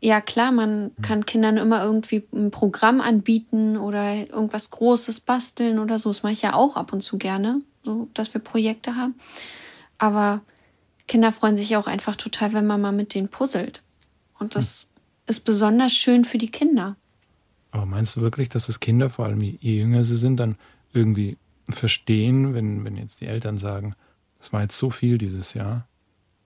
ja, 0.00 0.20
klar, 0.20 0.50
man 0.50 0.90
kann 1.02 1.26
Kindern 1.26 1.58
immer 1.58 1.84
irgendwie 1.84 2.24
ein 2.32 2.50
Programm 2.50 3.00
anbieten 3.00 3.76
oder 3.76 4.14
irgendwas 4.14 4.70
Großes 4.70 5.20
basteln 5.20 5.78
oder 5.78 5.98
so. 5.98 6.10
Das 6.10 6.22
mache 6.22 6.32
ich 6.32 6.42
ja 6.42 6.54
auch 6.54 6.76
ab 6.76 6.92
und 6.92 7.02
zu 7.02 7.18
gerne, 7.18 7.60
so 7.84 8.08
dass 8.14 8.34
wir 8.34 8.40
Projekte 8.40 8.96
haben. 8.96 9.14
Aber 9.98 10.40
Kinder 11.06 11.32
freuen 11.32 11.56
sich 11.56 11.76
auch 11.76 11.86
einfach 11.86 12.16
total, 12.16 12.54
wenn 12.54 12.66
man 12.66 12.80
mal 12.80 12.92
mit 12.92 13.14
denen 13.14 13.28
puzzelt. 13.28 13.82
Und 14.38 14.56
das 14.56 14.82
hm. 14.82 14.88
ist 15.26 15.44
besonders 15.44 15.92
schön 15.92 16.24
für 16.24 16.38
die 16.38 16.50
Kinder. 16.50 16.96
Aber 17.70 17.86
meinst 17.86 18.16
du 18.16 18.20
wirklich, 18.22 18.48
dass 18.48 18.68
es 18.68 18.80
Kinder, 18.80 19.10
vor 19.10 19.26
allem 19.26 19.40
je 19.40 19.78
jünger 19.78 20.04
sie 20.04 20.16
sind, 20.16 20.38
dann 20.38 20.56
irgendwie 20.92 21.38
verstehen, 21.68 22.54
wenn, 22.54 22.84
wenn 22.84 22.96
jetzt 22.96 23.20
die 23.20 23.26
Eltern 23.26 23.58
sagen, 23.58 23.94
es 24.42 24.52
war 24.52 24.62
jetzt 24.62 24.76
so 24.76 24.90
viel 24.90 25.18
dieses 25.18 25.54
Jahr, 25.54 25.86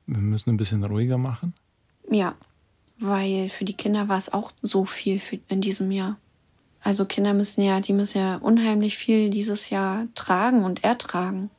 wir 0.07 0.19
müssen 0.19 0.50
ein 0.50 0.59
bisschen 0.59 0.85
ruhiger 0.85 1.17
machen? 1.17 1.55
Ja, 2.11 2.35
weil 2.99 3.49
für 3.49 3.65
die 3.65 3.75
Kinder 3.75 4.09
war 4.09 4.19
es 4.19 4.33
auch 4.33 4.53
so 4.62 4.85
viel 4.85 5.21
in 5.49 5.62
diesem 5.62 5.91
Jahr. 5.91 6.19
Also 6.83 7.07
Kinder 7.07 7.33
müssen 7.33 7.62
ja, 7.62 7.81
die 7.81 7.95
müssen 7.95 8.19
ja 8.19 8.37
unheimlich 8.37 8.99
viel 8.99 9.31
dieses 9.31 9.71
Jahr 9.71 10.07
tragen 10.15 10.62
und 10.62 10.85
ertragen. 10.85 11.50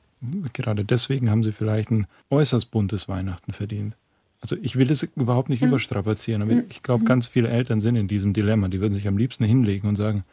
Gerade 0.53 0.85
deswegen 0.85 1.29
haben 1.29 1.43
sie 1.43 1.51
vielleicht 1.51 1.91
ein 1.91 2.05
äußerst 2.29 2.71
buntes 2.71 3.09
Weihnachten 3.09 3.51
verdient. 3.51 3.97
Also 4.39 4.55
ich 4.61 4.75
will 4.75 4.91
es 4.91 5.03
überhaupt 5.03 5.49
nicht 5.49 5.61
mhm. 5.61 5.69
überstrapazieren, 5.69 6.43
aber 6.43 6.51
ich 6.69 6.83
glaube, 6.83 7.03
ganz 7.03 7.25
viele 7.25 7.49
Eltern 7.49 7.81
sind 7.81 7.95
in 7.95 8.07
diesem 8.07 8.33
Dilemma. 8.33 8.67
Die 8.67 8.79
würden 8.79 8.93
sich 8.93 9.07
am 9.07 9.17
liebsten 9.17 9.43
hinlegen 9.43 9.87
und 9.89 9.95
sagen, 9.95 10.23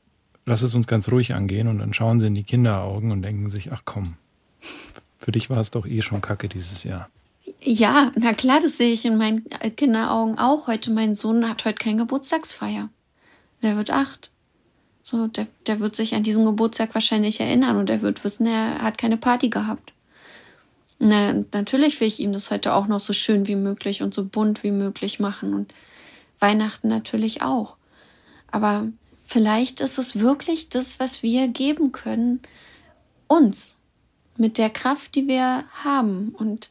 lass 0.45 0.63
es 0.63 0.75
uns 0.75 0.87
ganz 0.87 1.11
ruhig 1.11 1.35
angehen 1.35 1.67
und 1.67 1.79
dann 1.79 1.95
schauen 1.95 2.21
sie 2.21 2.27
in 2.27 2.35
die 2.35 2.45
Kinderaugen 2.45 3.11
und 3.11 3.23
denken 3.23 3.49
sich, 3.49 3.73
ach 3.73 3.83
komm, 3.87 4.17
für 5.25 5.33
dich 5.33 5.49
war 5.49 5.59
es 5.59 5.71
doch 5.71 5.87
eh 5.87 6.03
schon 6.03 6.21
kacke 6.21 6.51
dieses 6.51 6.85
Jahr. 6.85 7.09
Ja, 7.63 8.13
na 8.15 8.35
klar, 8.35 8.61
das 8.61 8.77
sehe 8.77 8.93
ich 8.93 9.07
in 9.07 9.17
meinen 9.17 9.49
Kinderaugen 9.75 10.39
auch. 10.39 10.67
Heute, 10.67 10.91
mein 10.91 11.15
Sohn 11.15 11.49
hat 11.49 11.65
heute 11.65 11.79
keine 11.79 11.97
Geburtstagsfeier. 11.99 12.91
Der 13.63 13.77
wird 13.77 13.91
acht. 13.91 14.31
So, 15.03 15.27
der, 15.29 15.47
der 15.67 15.81
wird 15.81 15.97
sich 15.97 16.15
an 16.15 16.25
diesen 16.25 16.45
Geburtstag 16.45 16.93
wahrscheinlich 16.93 17.41
erinnern 17.41 17.79
und 17.79 17.89
er 17.89 18.03
wird 18.03 18.23
wissen, 18.23 18.47
er 18.47 18.83
hat 18.83 18.99
keine 18.99 19.17
Party 19.17 19.49
gehabt. 19.49 19.95
Na, 20.99 21.33
natürlich 21.53 22.01
will 22.01 22.09
ich 22.09 22.21
ihm 22.21 22.35
das 22.35 22.51
heute 22.51 22.75
auch 22.75 22.87
noch 22.87 23.01
so 23.01 23.15
schön 23.15 23.47
wie 23.47 23.57
möglich 23.57 24.03
und 24.03 24.13
so 24.13 24.27
bunt 24.27 24.63
wie 24.63 24.73
möglich 24.73 25.21
machen 25.21 25.55
und 25.55 25.75
Weihnachten 26.39 26.89
natürlich 26.89 27.41
auch. 27.41 27.77
Aber 28.51 28.89
vielleicht 29.27 29.81
ist 29.81 29.99
es 29.99 30.19
wirklich 30.19 30.69
das, 30.69 31.01
was 31.01 31.23
wir 31.23 31.49
geben 31.49 31.93
können, 31.93 32.41
uns 33.27 33.79
mit 34.37 34.59
der 34.59 34.71
Kraft, 34.71 35.15
die 35.15 35.29
wir 35.29 35.65
haben 35.85 36.35
und 36.37 36.71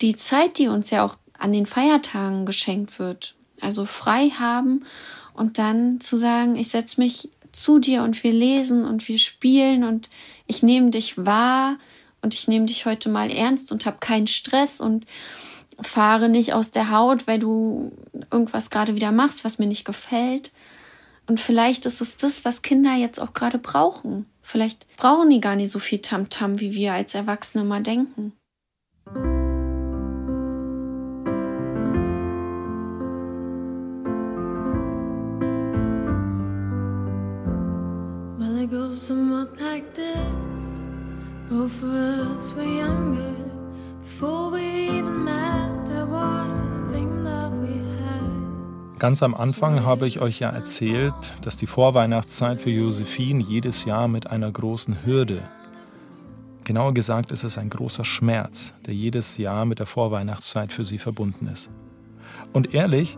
die 0.00 0.16
Zeit, 0.16 0.58
die 0.58 0.68
uns 0.68 0.90
ja 0.90 1.04
auch 1.04 1.16
an 1.38 1.52
den 1.52 1.66
Feiertagen 1.66 2.46
geschenkt 2.46 2.98
wird. 2.98 3.34
Also 3.60 3.86
frei 3.86 4.30
haben 4.30 4.84
und 5.34 5.58
dann 5.58 6.00
zu 6.00 6.16
sagen, 6.16 6.56
ich 6.56 6.68
setze 6.68 7.00
mich 7.00 7.30
zu 7.52 7.78
dir 7.78 8.02
und 8.02 8.22
wir 8.22 8.32
lesen 8.32 8.84
und 8.84 9.08
wir 9.08 9.18
spielen 9.18 9.84
und 9.84 10.08
ich 10.46 10.62
nehme 10.62 10.90
dich 10.90 11.24
wahr 11.24 11.76
und 12.22 12.34
ich 12.34 12.48
nehme 12.48 12.66
dich 12.66 12.86
heute 12.86 13.08
mal 13.08 13.30
ernst 13.30 13.72
und 13.72 13.86
habe 13.86 13.98
keinen 14.00 14.26
Stress 14.26 14.80
und 14.80 15.06
fahre 15.80 16.28
nicht 16.28 16.52
aus 16.52 16.70
der 16.70 16.90
Haut, 16.90 17.26
weil 17.26 17.38
du 17.38 17.92
irgendwas 18.30 18.70
gerade 18.70 18.94
wieder 18.94 19.12
machst, 19.12 19.44
was 19.44 19.58
mir 19.58 19.66
nicht 19.66 19.84
gefällt. 19.84 20.52
Und 21.26 21.40
vielleicht 21.40 21.86
ist 21.86 22.00
es 22.00 22.16
das, 22.16 22.44
was 22.44 22.62
Kinder 22.62 22.94
jetzt 22.94 23.20
auch 23.20 23.32
gerade 23.32 23.58
brauchen. 23.58 24.26
Vielleicht 24.50 24.84
brauchen 24.96 25.30
die 25.30 25.40
gar 25.40 25.54
nicht 25.54 25.70
so 25.70 25.78
viel 25.78 26.00
Tamtam, 26.00 26.54
-Tam, 26.54 26.60
wie 26.60 26.74
wir 26.74 26.92
als 26.92 27.14
Erwachsene 27.14 27.62
mal 27.62 27.82
denken. 27.82 28.32
goes 38.70 39.02
somewhat 39.02 39.60
like 39.60 39.94
this. 39.94 40.78
Both 41.48 41.82
of 41.82 41.92
us 41.92 42.52
were 42.52 42.62
younger 42.62 43.34
before 44.00 44.52
we 44.52 44.62
even 44.62 45.24
met. 45.24 45.49
Ganz 49.00 49.22
am 49.22 49.34
Anfang 49.34 49.86
habe 49.86 50.06
ich 50.06 50.20
euch 50.20 50.40
ja 50.40 50.50
erzählt, 50.50 51.14
dass 51.40 51.56
die 51.56 51.66
Vorweihnachtszeit 51.66 52.60
für 52.60 52.68
Josephine 52.68 53.42
jedes 53.42 53.86
Jahr 53.86 54.08
mit 54.08 54.26
einer 54.26 54.52
großen 54.52 55.06
Hürde, 55.06 55.40
genauer 56.64 56.92
gesagt 56.92 57.32
ist 57.32 57.42
es 57.42 57.56
ein 57.56 57.70
großer 57.70 58.04
Schmerz, 58.04 58.74
der 58.84 58.92
jedes 58.92 59.38
Jahr 59.38 59.64
mit 59.64 59.78
der 59.78 59.86
Vorweihnachtszeit 59.86 60.70
für 60.70 60.84
sie 60.84 60.98
verbunden 60.98 61.46
ist. 61.46 61.70
Und 62.52 62.74
ehrlich, 62.74 63.16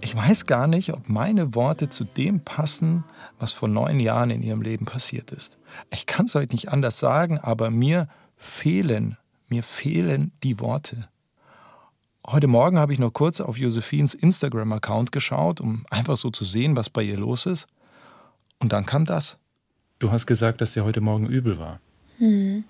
ich 0.00 0.16
weiß 0.16 0.46
gar 0.46 0.66
nicht, 0.66 0.94
ob 0.94 1.06
meine 1.10 1.54
Worte 1.54 1.90
zu 1.90 2.04
dem 2.04 2.40
passen, 2.40 3.04
was 3.38 3.52
vor 3.52 3.68
neun 3.68 4.00
Jahren 4.00 4.30
in 4.30 4.40
ihrem 4.40 4.62
Leben 4.62 4.86
passiert 4.86 5.32
ist. 5.32 5.58
Ich 5.90 6.06
kann 6.06 6.24
es 6.24 6.34
heute 6.34 6.54
nicht 6.54 6.70
anders 6.70 6.98
sagen, 6.98 7.38
aber 7.38 7.70
mir 7.70 8.08
fehlen, 8.38 9.18
mir 9.48 9.62
fehlen 9.62 10.32
die 10.42 10.60
Worte. 10.60 11.10
Heute 12.30 12.46
Morgen 12.46 12.78
habe 12.78 12.92
ich 12.92 12.98
noch 12.98 13.14
kurz 13.14 13.40
auf 13.40 13.56
Josephines 13.56 14.12
Instagram-Account 14.12 15.12
geschaut, 15.12 15.62
um 15.62 15.86
einfach 15.88 16.18
so 16.18 16.28
zu 16.28 16.44
sehen, 16.44 16.76
was 16.76 16.90
bei 16.90 17.02
ihr 17.02 17.16
los 17.16 17.46
ist. 17.46 17.66
Und 18.58 18.74
dann 18.74 18.84
kam 18.84 19.06
das. 19.06 19.38
Du 19.98 20.12
hast 20.12 20.26
gesagt, 20.26 20.60
dass 20.60 20.74
sie 20.74 20.82
heute 20.82 21.00
Morgen 21.00 21.26
übel 21.26 21.58
war. 21.58 21.80
Mhm. 22.18 22.64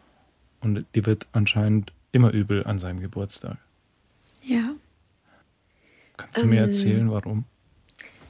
Und 0.60 0.86
die 0.94 1.04
wird 1.06 1.26
anscheinend 1.32 1.92
immer 2.12 2.30
übel 2.30 2.64
an 2.68 2.78
seinem 2.78 3.00
Geburtstag. 3.00 3.58
Ja. 4.44 4.76
Kannst 6.16 6.36
du 6.36 6.42
ähm, 6.42 6.50
mir 6.50 6.60
erzählen, 6.60 7.10
warum? 7.10 7.44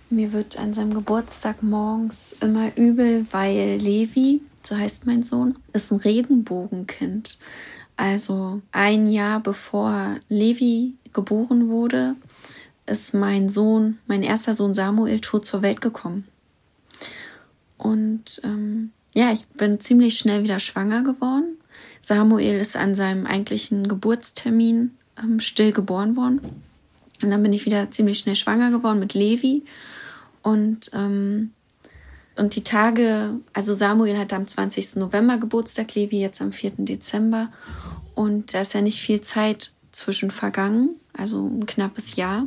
Mir 0.09 0.33
wird 0.33 0.59
an 0.59 0.73
seinem 0.73 0.95
Geburtstag 0.95 1.63
morgens 1.63 2.37
immer 2.41 2.75
übel, 2.75 3.27
weil 3.33 3.77
Levi, 3.77 4.41
so 4.63 4.79
heißt 4.79 5.05
mein 5.05 5.23
Sohn, 5.23 5.59
ist 5.75 5.93
ein 5.93 5.99
Regenbogenkind. 5.99 7.39
Also 7.99 8.63
ein 8.71 9.11
Jahr 9.11 9.41
bevor 9.41 10.21
Levi 10.29 10.95
geboren 11.13 11.69
wurde, 11.69 12.15
ist 12.87 13.13
mein 13.13 13.49
Sohn, 13.49 13.99
mein 14.07 14.23
erster 14.23 14.55
Sohn 14.55 14.73
Samuel, 14.73 15.21
tot 15.21 15.45
zur 15.45 15.63
Welt 15.63 15.81
gekommen. 15.81 16.29
Und 17.77 18.41
ähm, 18.45 18.93
ja, 19.15 19.33
ich 19.33 19.45
bin 19.49 19.81
ziemlich 19.81 20.17
schnell 20.17 20.45
wieder 20.45 20.61
schwanger 20.61 21.03
geworden. 21.03 21.59
Samuel 22.01 22.61
ist 22.61 22.77
an 22.77 22.95
seinem 22.95 23.27
eigentlichen 23.27 23.89
Geburtstermin 23.89 24.93
ähm, 25.21 25.41
still 25.41 25.73
geboren 25.73 26.15
worden. 26.15 26.41
Und 27.21 27.31
dann 27.31 27.43
bin 27.43 27.53
ich 27.53 27.67
wieder 27.67 27.91
ziemlich 27.91 28.19
schnell 28.19 28.37
schwanger 28.37 28.71
geworden 28.71 29.01
mit 29.01 29.15
Levi. 29.15 29.65
Und, 30.43 30.91
ähm, 30.95 31.51
und 32.39 32.55
die 32.55 32.65
Tage, 32.65 33.41
also 33.53 33.75
Samuel 33.75 34.17
hat 34.17 34.33
am 34.33 34.47
20. 34.47 34.97
November 34.97 35.39
Geburtstag, 35.39 35.95
Levi 35.95 36.21
jetzt 36.21 36.41
am 36.41 36.53
4. 36.53 36.73
Dezember. 36.79 37.51
Und 38.15 38.55
da 38.55 38.63
ist 38.63 38.75
ja 38.75 38.81
nicht 38.81 39.01
viel 39.01 39.21
Zeit 39.21 39.73
zwischen 39.93 40.31
vergangen, 40.31 40.97
also 41.13 41.45
ein 41.45 41.67
knappes 41.67 42.17
Jahr. 42.17 42.47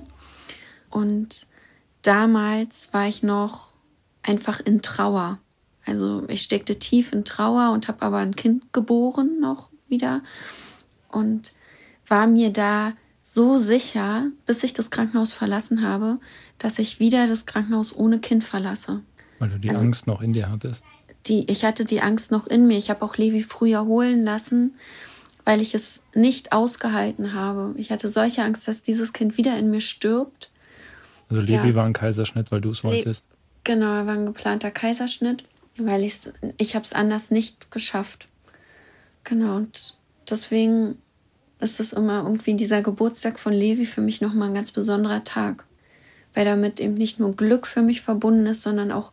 Und 0.89 1.48
damals 2.01 2.93
war 2.93 3.07
ich 3.07 3.21
noch 3.21 3.69
einfach 4.24 4.60
in 4.60 4.81
Trauer. 4.81 5.39
Also 5.86 6.24
ich 6.27 6.41
steckte 6.41 6.79
tief 6.79 7.12
in 7.12 7.25
Trauer 7.25 7.71
und 7.71 7.88
habe 7.88 8.01
aber 8.01 8.17
ein 8.17 8.36
Kind 8.36 8.71
geboren 8.71 9.39
noch 9.39 9.69
wieder 9.88 10.21
und 11.10 11.53
war 12.07 12.27
mir 12.27 12.51
da 12.51 12.93
so 13.21 13.57
sicher, 13.57 14.27
bis 14.45 14.63
ich 14.63 14.74
das 14.74 14.89
Krankenhaus 14.89 15.33
verlassen 15.33 15.86
habe, 15.88 16.19
dass 16.57 16.79
ich 16.79 17.00
wieder 17.00 17.27
das 17.27 17.45
Krankenhaus 17.45 17.95
ohne 17.95 18.19
Kind 18.19 18.43
verlasse. 18.43 19.01
Weil 19.41 19.50
du 19.50 19.57
die 19.57 19.69
also, 19.69 19.81
Angst 19.81 20.05
noch 20.05 20.21
in 20.21 20.33
dir 20.33 20.51
hattest? 20.51 20.86
Die, 21.25 21.50
ich 21.50 21.65
hatte 21.65 21.83
die 21.83 22.00
Angst 22.01 22.29
noch 22.29 22.45
in 22.45 22.67
mir. 22.67 22.77
Ich 22.77 22.91
habe 22.91 23.03
auch 23.03 23.17
Levi 23.17 23.41
früher 23.41 23.86
holen 23.86 24.24
lassen, 24.24 24.75
weil 25.45 25.62
ich 25.62 25.74
es 25.74 26.03
nicht 26.13 26.51
ausgehalten 26.51 27.33
habe. 27.33 27.74
Ich 27.75 27.91
hatte 27.91 28.07
solche 28.07 28.43
Angst, 28.43 28.67
dass 28.67 28.83
dieses 28.83 29.13
Kind 29.13 29.38
wieder 29.38 29.57
in 29.57 29.71
mir 29.71 29.81
stirbt. 29.81 30.51
Also 31.27 31.41
Levi 31.41 31.69
ja. 31.69 31.74
war 31.74 31.86
ein 31.86 31.93
Kaiserschnitt, 31.93 32.51
weil 32.51 32.62
du 32.62 32.69
es 32.69 32.83
wolltest? 32.83 33.25
Genau, 33.63 33.95
er 33.95 34.05
war 34.05 34.13
ein 34.13 34.27
geplanter 34.27 34.69
Kaiserschnitt, 34.69 35.43
weil 35.75 36.03
ich's, 36.03 36.31
ich 36.60 36.75
es 36.75 36.93
anders 36.93 37.31
nicht 37.31 37.71
geschafft. 37.71 38.27
Genau, 39.24 39.55
und 39.55 39.98
deswegen 40.29 41.00
ist 41.60 41.79
es 41.79 41.93
immer 41.93 42.21
irgendwie 42.21 42.53
dieser 42.53 42.83
Geburtstag 42.83 43.39
von 43.39 43.53
Levi 43.53 43.88
für 43.88 44.01
mich 44.01 44.21
nochmal 44.21 44.50
ein 44.50 44.55
ganz 44.55 44.71
besonderer 44.71 45.24
Tag. 45.24 45.65
Weil 46.33 46.45
damit 46.45 46.79
eben 46.79 46.93
nicht 46.95 47.19
nur 47.19 47.35
Glück 47.35 47.67
für 47.67 47.81
mich 47.81 48.01
verbunden 48.01 48.45
ist, 48.45 48.61
sondern 48.61 48.91
auch 48.91 49.11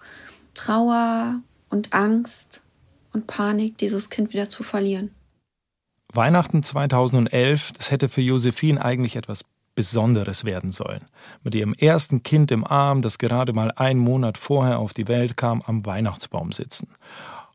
Trauer 0.55 1.41
und 1.71 1.93
Angst 1.93 2.63
und 3.13 3.27
Panik, 3.27 3.79
dieses 3.79 4.11
Kind 4.11 4.33
wieder 4.33 4.49
zu 4.49 4.63
verlieren. 4.63 5.11
Weihnachten 6.13 6.63
2011, 6.63 7.73
das 7.73 7.91
hätte 7.91 8.09
für 8.09 8.23
Josephine 8.23 8.83
eigentlich 8.83 9.17
etwas 9.17 9.45
Besonderes 9.75 10.45
werden 10.45 10.73
sollen. 10.73 11.05
Mit 11.45 11.55
ihrem 11.55 11.73
ersten 11.73 12.25
Kind 12.25 12.51
im 12.51 12.67
Arm, 12.67 13.01
das 13.03 13.19
gerade 13.19 13.53
mal 13.53 13.71
einen 13.77 14.01
Monat 14.01 14.37
vorher 14.37 14.79
auf 14.79 14.93
die 14.93 15.07
Welt 15.07 15.37
kam, 15.37 15.63
am 15.63 15.87
Weihnachtsbaum 15.87 16.51
sitzen. 16.51 16.89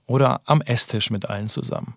Oder 0.05 0.41
am 0.45 0.61
Esstisch 0.61 1.09
mit 1.09 1.29
allen 1.29 1.49
zusammen. 1.49 1.95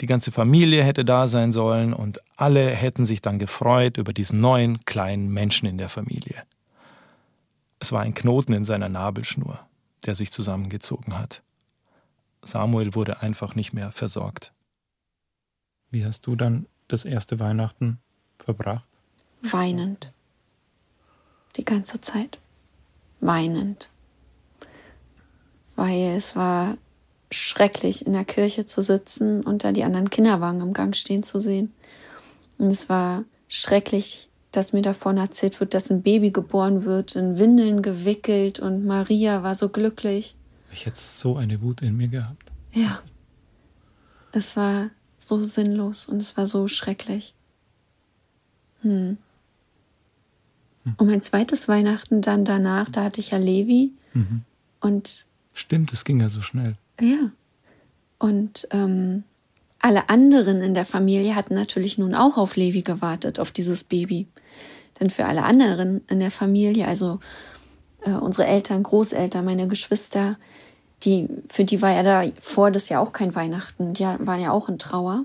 Die 0.00 0.06
ganze 0.06 0.32
Familie 0.32 0.82
hätte 0.82 1.04
da 1.04 1.26
sein 1.26 1.52
sollen 1.52 1.92
und 1.92 2.20
alle 2.36 2.70
hätten 2.70 3.04
sich 3.04 3.20
dann 3.20 3.38
gefreut 3.38 3.98
über 3.98 4.12
diesen 4.12 4.40
neuen 4.40 4.84
kleinen 4.84 5.28
Menschen 5.28 5.68
in 5.68 5.78
der 5.78 5.88
Familie. 5.88 6.42
Es 7.80 7.92
war 7.92 8.00
ein 8.00 8.14
Knoten 8.14 8.52
in 8.52 8.64
seiner 8.64 8.88
Nabelschnur, 8.88 9.60
der 10.04 10.14
sich 10.14 10.32
zusammengezogen 10.32 11.18
hat. 11.18 11.42
Samuel 12.42 12.94
wurde 12.94 13.22
einfach 13.22 13.54
nicht 13.54 13.72
mehr 13.72 13.92
versorgt. 13.92 14.52
Wie 15.90 16.04
hast 16.04 16.26
du 16.26 16.36
dann 16.36 16.66
das 16.88 17.04
erste 17.04 17.40
Weihnachten 17.40 17.98
verbracht? 18.38 18.88
weinend. 19.42 20.12
Die 21.56 21.64
ganze 21.64 22.00
Zeit. 22.00 22.38
Weinend. 23.20 23.88
Weil 25.76 26.16
es 26.16 26.36
war 26.36 26.76
schrecklich, 27.30 28.06
in 28.06 28.12
der 28.12 28.24
Kirche 28.24 28.64
zu 28.64 28.82
sitzen 28.82 29.44
und 29.44 29.64
da 29.64 29.72
die 29.72 29.84
anderen 29.84 30.10
Kinderwagen 30.10 30.60
im 30.60 30.72
Gang 30.72 30.96
stehen 30.96 31.22
zu 31.22 31.38
sehen. 31.38 31.72
Und 32.58 32.68
es 32.68 32.88
war 32.88 33.24
schrecklich, 33.48 34.27
dass 34.52 34.72
mir 34.72 34.82
davon 34.82 35.18
erzählt 35.18 35.60
wird, 35.60 35.74
dass 35.74 35.90
ein 35.90 36.02
Baby 36.02 36.30
geboren 36.30 36.84
wird, 36.84 37.16
in 37.16 37.38
Windeln 37.38 37.82
gewickelt 37.82 38.58
und 38.58 38.84
Maria 38.84 39.42
war 39.42 39.54
so 39.54 39.68
glücklich. 39.68 40.36
Ich 40.72 40.86
hätte 40.86 40.98
so 40.98 41.36
eine 41.36 41.62
Wut 41.62 41.82
in 41.82 41.96
mir 41.96 42.08
gehabt. 42.08 42.50
Ja. 42.72 43.00
Es 44.32 44.56
war 44.56 44.90
so 45.18 45.44
sinnlos 45.44 46.06
und 46.06 46.18
es 46.18 46.36
war 46.36 46.46
so 46.46 46.68
schrecklich. 46.68 47.34
Hm. 48.82 49.18
Und 50.96 51.06
mein 51.06 51.22
zweites 51.22 51.68
Weihnachten 51.68 52.22
dann 52.22 52.44
danach, 52.44 52.88
da 52.88 53.04
hatte 53.04 53.20
ich 53.20 53.30
ja 53.30 53.38
Levi. 53.38 53.92
Mhm. 54.14 54.42
Und 54.80 55.26
Stimmt, 55.52 55.92
es 55.92 56.04
ging 56.04 56.20
ja 56.20 56.28
so 56.28 56.40
schnell. 56.40 56.76
Ja. 57.00 57.30
Und 58.18 58.68
ähm, 58.70 59.24
alle 59.88 60.10
anderen 60.10 60.60
in 60.60 60.74
der 60.74 60.84
Familie 60.84 61.34
hatten 61.34 61.54
natürlich 61.54 61.96
nun 61.96 62.14
auch 62.14 62.36
auf 62.36 62.56
Levi 62.56 62.82
gewartet, 62.82 63.40
auf 63.40 63.50
dieses 63.50 63.84
Baby. 63.84 64.28
Denn 65.00 65.08
für 65.08 65.24
alle 65.24 65.44
anderen 65.44 66.02
in 66.08 66.20
der 66.20 66.30
Familie, 66.30 66.86
also 66.86 67.20
äh, 68.02 68.10
unsere 68.10 68.46
Eltern, 68.46 68.82
Großeltern, 68.82 69.46
meine 69.46 69.66
Geschwister, 69.66 70.36
die, 71.04 71.28
für 71.48 71.64
die 71.64 71.80
war 71.80 71.92
ja 71.92 72.02
da 72.02 72.30
vor 72.38 72.70
das 72.70 72.90
ja 72.90 73.00
auch 73.00 73.14
kein 73.14 73.34
Weihnachten. 73.34 73.94
Die 73.94 74.04
waren 74.04 74.42
ja 74.42 74.50
auch 74.50 74.68
in 74.68 74.78
Trauer. 74.78 75.24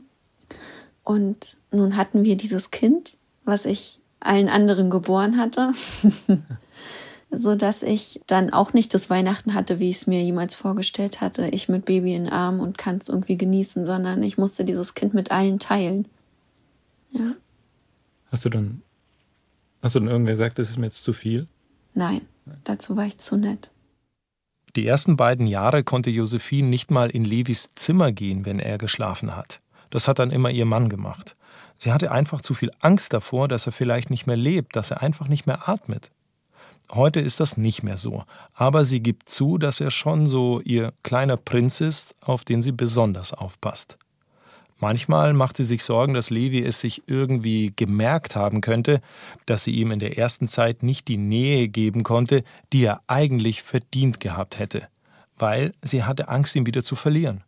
Und 1.03 1.57
nun 1.71 1.97
hatten 1.97 2.23
wir 2.23 2.37
dieses 2.37 2.71
Kind, 2.71 3.17
was 3.43 3.65
ich 3.65 3.99
allen 4.21 4.47
anderen 4.47 4.89
geboren 4.89 5.37
hatte. 5.37 5.71
so 7.35 7.55
dass 7.55 7.83
ich 7.83 8.21
dann 8.27 8.51
auch 8.51 8.73
nicht 8.73 8.93
das 8.93 9.09
Weihnachten 9.09 9.53
hatte, 9.53 9.79
wie 9.79 9.89
ich 9.89 9.97
es 9.97 10.07
mir 10.07 10.23
jemals 10.23 10.55
vorgestellt 10.55 11.21
hatte. 11.21 11.47
Ich 11.47 11.69
mit 11.69 11.85
Baby 11.85 12.15
in 12.15 12.25
den 12.25 12.33
Arm 12.33 12.59
und 12.59 12.77
kann 12.77 12.97
es 12.97 13.09
irgendwie 13.09 13.37
genießen, 13.37 13.85
sondern 13.85 14.23
ich 14.23 14.37
musste 14.37 14.65
dieses 14.65 14.93
Kind 14.93 15.13
mit 15.13 15.31
allen 15.31 15.59
teilen. 15.59 16.07
Ja. 17.11 17.33
Hast 18.31 18.45
du 18.45 18.49
dann, 18.49 18.81
hast 19.81 19.95
du 19.95 19.99
dann 19.99 20.09
irgendwer 20.09 20.33
gesagt, 20.33 20.59
das 20.59 20.69
ist 20.69 20.77
mir 20.77 20.87
jetzt 20.87 21.03
zu 21.03 21.13
viel? 21.13 21.47
Nein, 21.93 22.21
dazu 22.63 22.95
war 22.95 23.05
ich 23.05 23.17
zu 23.17 23.37
nett. 23.37 23.69
Die 24.75 24.87
ersten 24.87 25.17
beiden 25.17 25.45
Jahre 25.45 25.83
konnte 25.83 26.09
Josephine 26.09 26.67
nicht 26.67 26.89
mal 26.89 27.11
in 27.11 27.25
Levis 27.25 27.69
Zimmer 27.75 28.11
gehen, 28.11 28.45
wenn 28.45 28.59
er 28.59 28.79
geschlafen 28.79 29.35
hat. 29.35 29.59
Das 29.91 30.07
hat 30.07 30.17
dann 30.17 30.31
immer 30.31 30.49
ihr 30.49 30.65
Mann 30.65 30.89
gemacht. 30.89 31.35
Sie 31.77 31.91
hatte 31.91 32.11
einfach 32.11 32.41
zu 32.41 32.55
viel 32.55 32.71
Angst 32.79 33.13
davor, 33.13 33.47
dass 33.47 33.67
er 33.67 33.71
vielleicht 33.71 34.09
nicht 34.09 34.25
mehr 34.25 34.37
lebt, 34.37 34.75
dass 34.75 34.89
er 34.89 35.03
einfach 35.03 35.27
nicht 35.27 35.45
mehr 35.45 35.69
atmet. 35.69 36.09
Heute 36.91 37.19
ist 37.19 37.39
das 37.39 37.57
nicht 37.57 37.81
mehr 37.83 37.97
so, 37.97 38.23
aber 38.53 38.85
sie 38.85 39.01
gibt 39.01 39.29
zu, 39.29 39.57
dass 39.57 39.79
er 39.79 39.89
schon 39.89 40.27
so 40.27 40.61
ihr 40.61 40.93
kleiner 41.01 41.37
Prinz 41.37 41.81
ist, 41.81 42.15
auf 42.21 42.43
den 42.43 42.61
sie 42.61 42.71
besonders 42.71 43.33
aufpasst. 43.33 43.97
Manchmal 44.79 45.33
macht 45.33 45.55
sie 45.55 45.63
sich 45.63 45.81
Sorgen, 45.83 46.13
dass 46.13 46.29
Levi 46.29 46.61
es 46.61 46.81
sich 46.81 47.03
irgendwie 47.07 47.71
gemerkt 47.73 48.35
haben 48.35 48.59
könnte, 48.59 49.01
dass 49.45 49.63
sie 49.63 49.71
ihm 49.71 49.91
in 49.91 49.99
der 49.99 50.17
ersten 50.17 50.45
Zeit 50.45 50.83
nicht 50.83 51.07
die 51.07 51.17
Nähe 51.17 51.69
geben 51.69 52.03
konnte, 52.03 52.43
die 52.73 52.83
er 52.83 52.99
eigentlich 53.07 53.63
verdient 53.63 54.19
gehabt 54.19 54.59
hätte, 54.59 54.89
weil 55.39 55.71
sie 55.81 56.03
hatte 56.03 56.27
Angst, 56.27 56.55
ihn 56.57 56.65
wieder 56.65 56.83
zu 56.83 56.97
verlieren. 56.97 57.43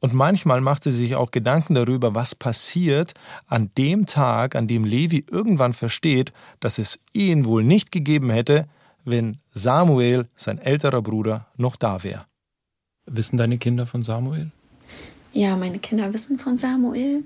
Und 0.00 0.12
manchmal 0.12 0.60
macht 0.60 0.84
sie 0.84 0.92
sich 0.92 1.14
auch 1.14 1.30
Gedanken 1.30 1.74
darüber, 1.74 2.14
was 2.14 2.34
passiert 2.34 3.14
an 3.46 3.70
dem 3.78 4.06
Tag, 4.06 4.54
an 4.54 4.68
dem 4.68 4.84
Levi 4.84 5.24
irgendwann 5.30 5.72
versteht, 5.72 6.32
dass 6.60 6.78
es 6.78 7.00
ihn 7.12 7.44
wohl 7.44 7.64
nicht 7.64 7.92
gegeben 7.92 8.30
hätte, 8.30 8.66
wenn 9.04 9.38
Samuel, 9.54 10.26
sein 10.34 10.58
älterer 10.58 11.00
Bruder, 11.00 11.46
noch 11.56 11.76
da 11.76 12.02
wäre. 12.02 12.26
Wissen 13.06 13.36
deine 13.36 13.56
Kinder 13.56 13.86
von 13.86 14.02
Samuel? 14.02 14.50
Ja, 15.32 15.56
meine 15.56 15.78
Kinder 15.78 16.12
wissen 16.12 16.38
von 16.38 16.58
Samuel. 16.58 17.22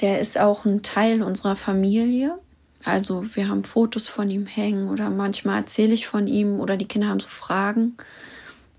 Der 0.00 0.20
ist 0.20 0.38
auch 0.38 0.64
ein 0.64 0.82
Teil 0.82 1.22
unserer 1.22 1.56
Familie. 1.56 2.38
Also 2.84 3.34
wir 3.34 3.48
haben 3.48 3.64
Fotos 3.64 4.06
von 4.06 4.30
ihm 4.30 4.46
hängen 4.46 4.90
oder 4.90 5.10
manchmal 5.10 5.58
erzähle 5.58 5.94
ich 5.94 6.06
von 6.06 6.28
ihm 6.28 6.60
oder 6.60 6.76
die 6.76 6.86
Kinder 6.86 7.08
haben 7.08 7.20
so 7.20 7.28
Fragen. 7.28 7.96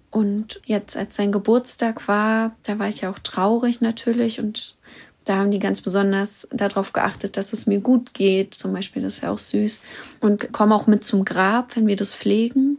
Und 0.09 0.61
jetzt, 0.65 0.95
als 0.95 1.15
sein 1.15 1.31
Geburtstag 1.31 2.07
war, 2.07 2.55
da 2.63 2.79
war 2.79 2.87
ich 2.87 3.01
ja 3.01 3.11
auch 3.11 3.19
traurig 3.19 3.81
natürlich 3.81 4.39
und 4.39 4.77
da 5.25 5.37
haben 5.37 5.51
die 5.51 5.59
ganz 5.59 5.81
besonders 5.81 6.47
darauf 6.51 6.93
geachtet, 6.93 7.35
dass 7.35 7.51
es 7.51 7.67
mir 7.67 7.81
gut 7.81 8.13
geht. 8.13 8.53
Zum 8.53 8.71
Beispiel, 8.71 9.01
das 9.01 9.15
ist 9.15 9.23
ja 9.23 9.31
auch 9.31 9.37
süß. 9.37 9.81
Und 10.21 10.53
kommen 10.53 10.71
auch 10.71 10.87
mit 10.87 11.03
zum 11.03 11.25
Grab, 11.25 11.75
wenn 11.75 11.85
wir 11.85 11.97
das 11.97 12.15
pflegen. 12.15 12.77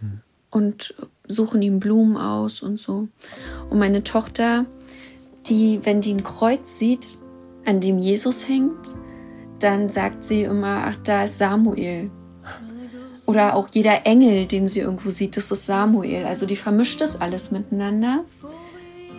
Hm. 0.00 0.20
Und 0.50 0.94
suchen 1.28 1.60
ihm 1.60 1.80
Blumen 1.80 2.16
aus 2.16 2.62
und 2.62 2.80
so. 2.80 3.08
Und 3.68 3.78
meine 3.78 4.02
Tochter, 4.02 4.64
die, 5.46 5.80
wenn 5.82 6.00
die 6.00 6.14
ein 6.14 6.22
Kreuz 6.22 6.78
sieht, 6.78 7.18
an 7.66 7.80
dem 7.80 7.98
Jesus 7.98 8.48
hängt, 8.48 8.94
dann 9.58 9.90
sagt 9.90 10.24
sie 10.24 10.42
immer, 10.42 10.84
ach, 10.86 10.96
da 11.04 11.24
ist 11.24 11.36
Samuel. 11.36 12.10
Oder 13.26 13.54
auch 13.54 13.68
jeder 13.72 14.06
Engel, 14.06 14.46
den 14.46 14.68
sie 14.68 14.80
irgendwo 14.80 15.10
sieht, 15.10 15.36
das 15.36 15.50
ist 15.50 15.66
Samuel. 15.66 16.24
Also 16.24 16.46
die 16.46 16.56
vermischt 16.56 17.00
das 17.00 17.20
alles 17.20 17.50
miteinander. 17.50 18.24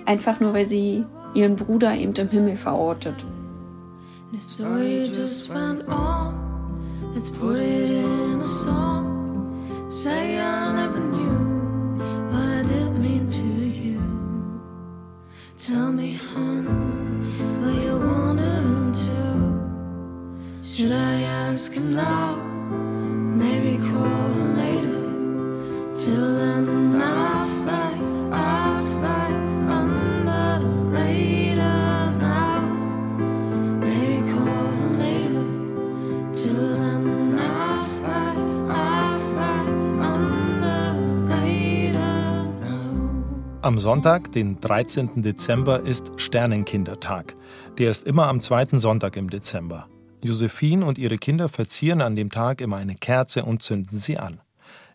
Einfach 0.05 0.39
nur, 0.39 0.53
weil 0.53 0.65
sie 0.65 1.05
ihren 1.33 1.55
Bruder 1.55 1.95
eben 1.95 2.13
im 2.13 2.29
Himmel 2.29 2.57
verortet. 2.57 3.15
Tell 15.65 15.93
me, 15.93 16.19
hon, 16.33 16.65
were 17.61 17.71
you 17.71 17.97
wondering 17.97 18.91
too? 18.91 19.61
Should 20.61 20.91
I 20.91 21.23
ask 21.23 21.71
him 21.71 21.93
now? 21.93 22.52
Am 43.63 43.79
Sonntag, 43.79 44.31
den 44.33 44.59
13. 44.59 45.21
Dezember, 45.21 45.79
ist 45.79 46.11
Sternenkindertag. 46.17 47.33
Der 47.77 47.91
ist 47.91 48.05
immer 48.05 48.27
am 48.27 48.41
zweiten 48.41 48.77
Sonntag 48.77 49.15
im 49.15 49.29
Dezember. 49.29 49.87
Josephine 50.23 50.85
und 50.85 50.97
ihre 50.97 51.17
Kinder 51.17 51.49
verzieren 51.49 52.01
an 52.01 52.15
dem 52.15 52.31
Tag 52.31 52.61
immer 52.61 52.77
eine 52.77 52.95
Kerze 52.95 53.43
und 53.43 53.61
zünden 53.61 53.97
sie 53.99 54.17
an. 54.17 54.39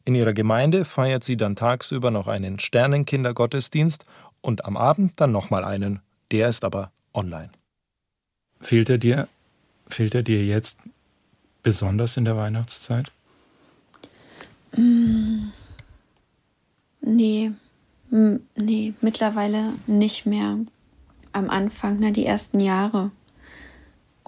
In 0.05 0.15
ihrer 0.15 0.33
Gemeinde 0.33 0.85
feiert 0.85 1.23
sie 1.23 1.37
dann 1.37 1.55
tagsüber 1.57 2.11
noch 2.11 2.29
einen 2.29 2.59
Sternenkindergottesdienst 2.59 4.07
und 4.41 4.65
am 4.65 4.77
Abend 4.77 5.21
dann 5.21 5.33
nochmal 5.33 5.65
einen. 5.65 6.01
Der 6.31 6.49
ist 6.49 6.65
aber 6.65 6.91
online. 7.13 7.51
Fehlt 8.61 8.89
er 8.89 8.99
dir, 8.99 9.29
fehlt 9.87 10.15
er 10.15 10.23
dir 10.23 10.45
jetzt 10.45 10.81
besonders 11.63 12.17
in 12.17 12.25
der 12.25 12.37
Weihnachtszeit? 12.37 13.11
Nee, 17.01 17.53
m- 18.11 18.41
nee, 18.57 18.95
mittlerweile 19.01 19.73
nicht 19.87 20.27
mehr. 20.27 20.59
Am 21.33 21.51
Anfang, 21.51 21.99
ne, 22.01 22.13
die 22.13 22.27
ersten 22.27 22.61
Jahre. 22.61 23.11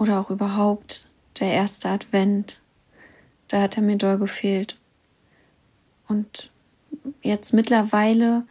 Oder 0.00 0.18
auch 0.18 0.30
überhaupt 0.30 1.08
der 1.40 1.52
erste 1.52 1.90
Advent. 1.90 2.62
Da 3.48 3.60
hat 3.60 3.76
er 3.76 3.82
mir 3.82 3.98
doll 3.98 4.16
gefehlt. 4.16 4.78
Und 6.08 6.50
jetzt 7.22 7.52
mittlerweile, 7.52 8.44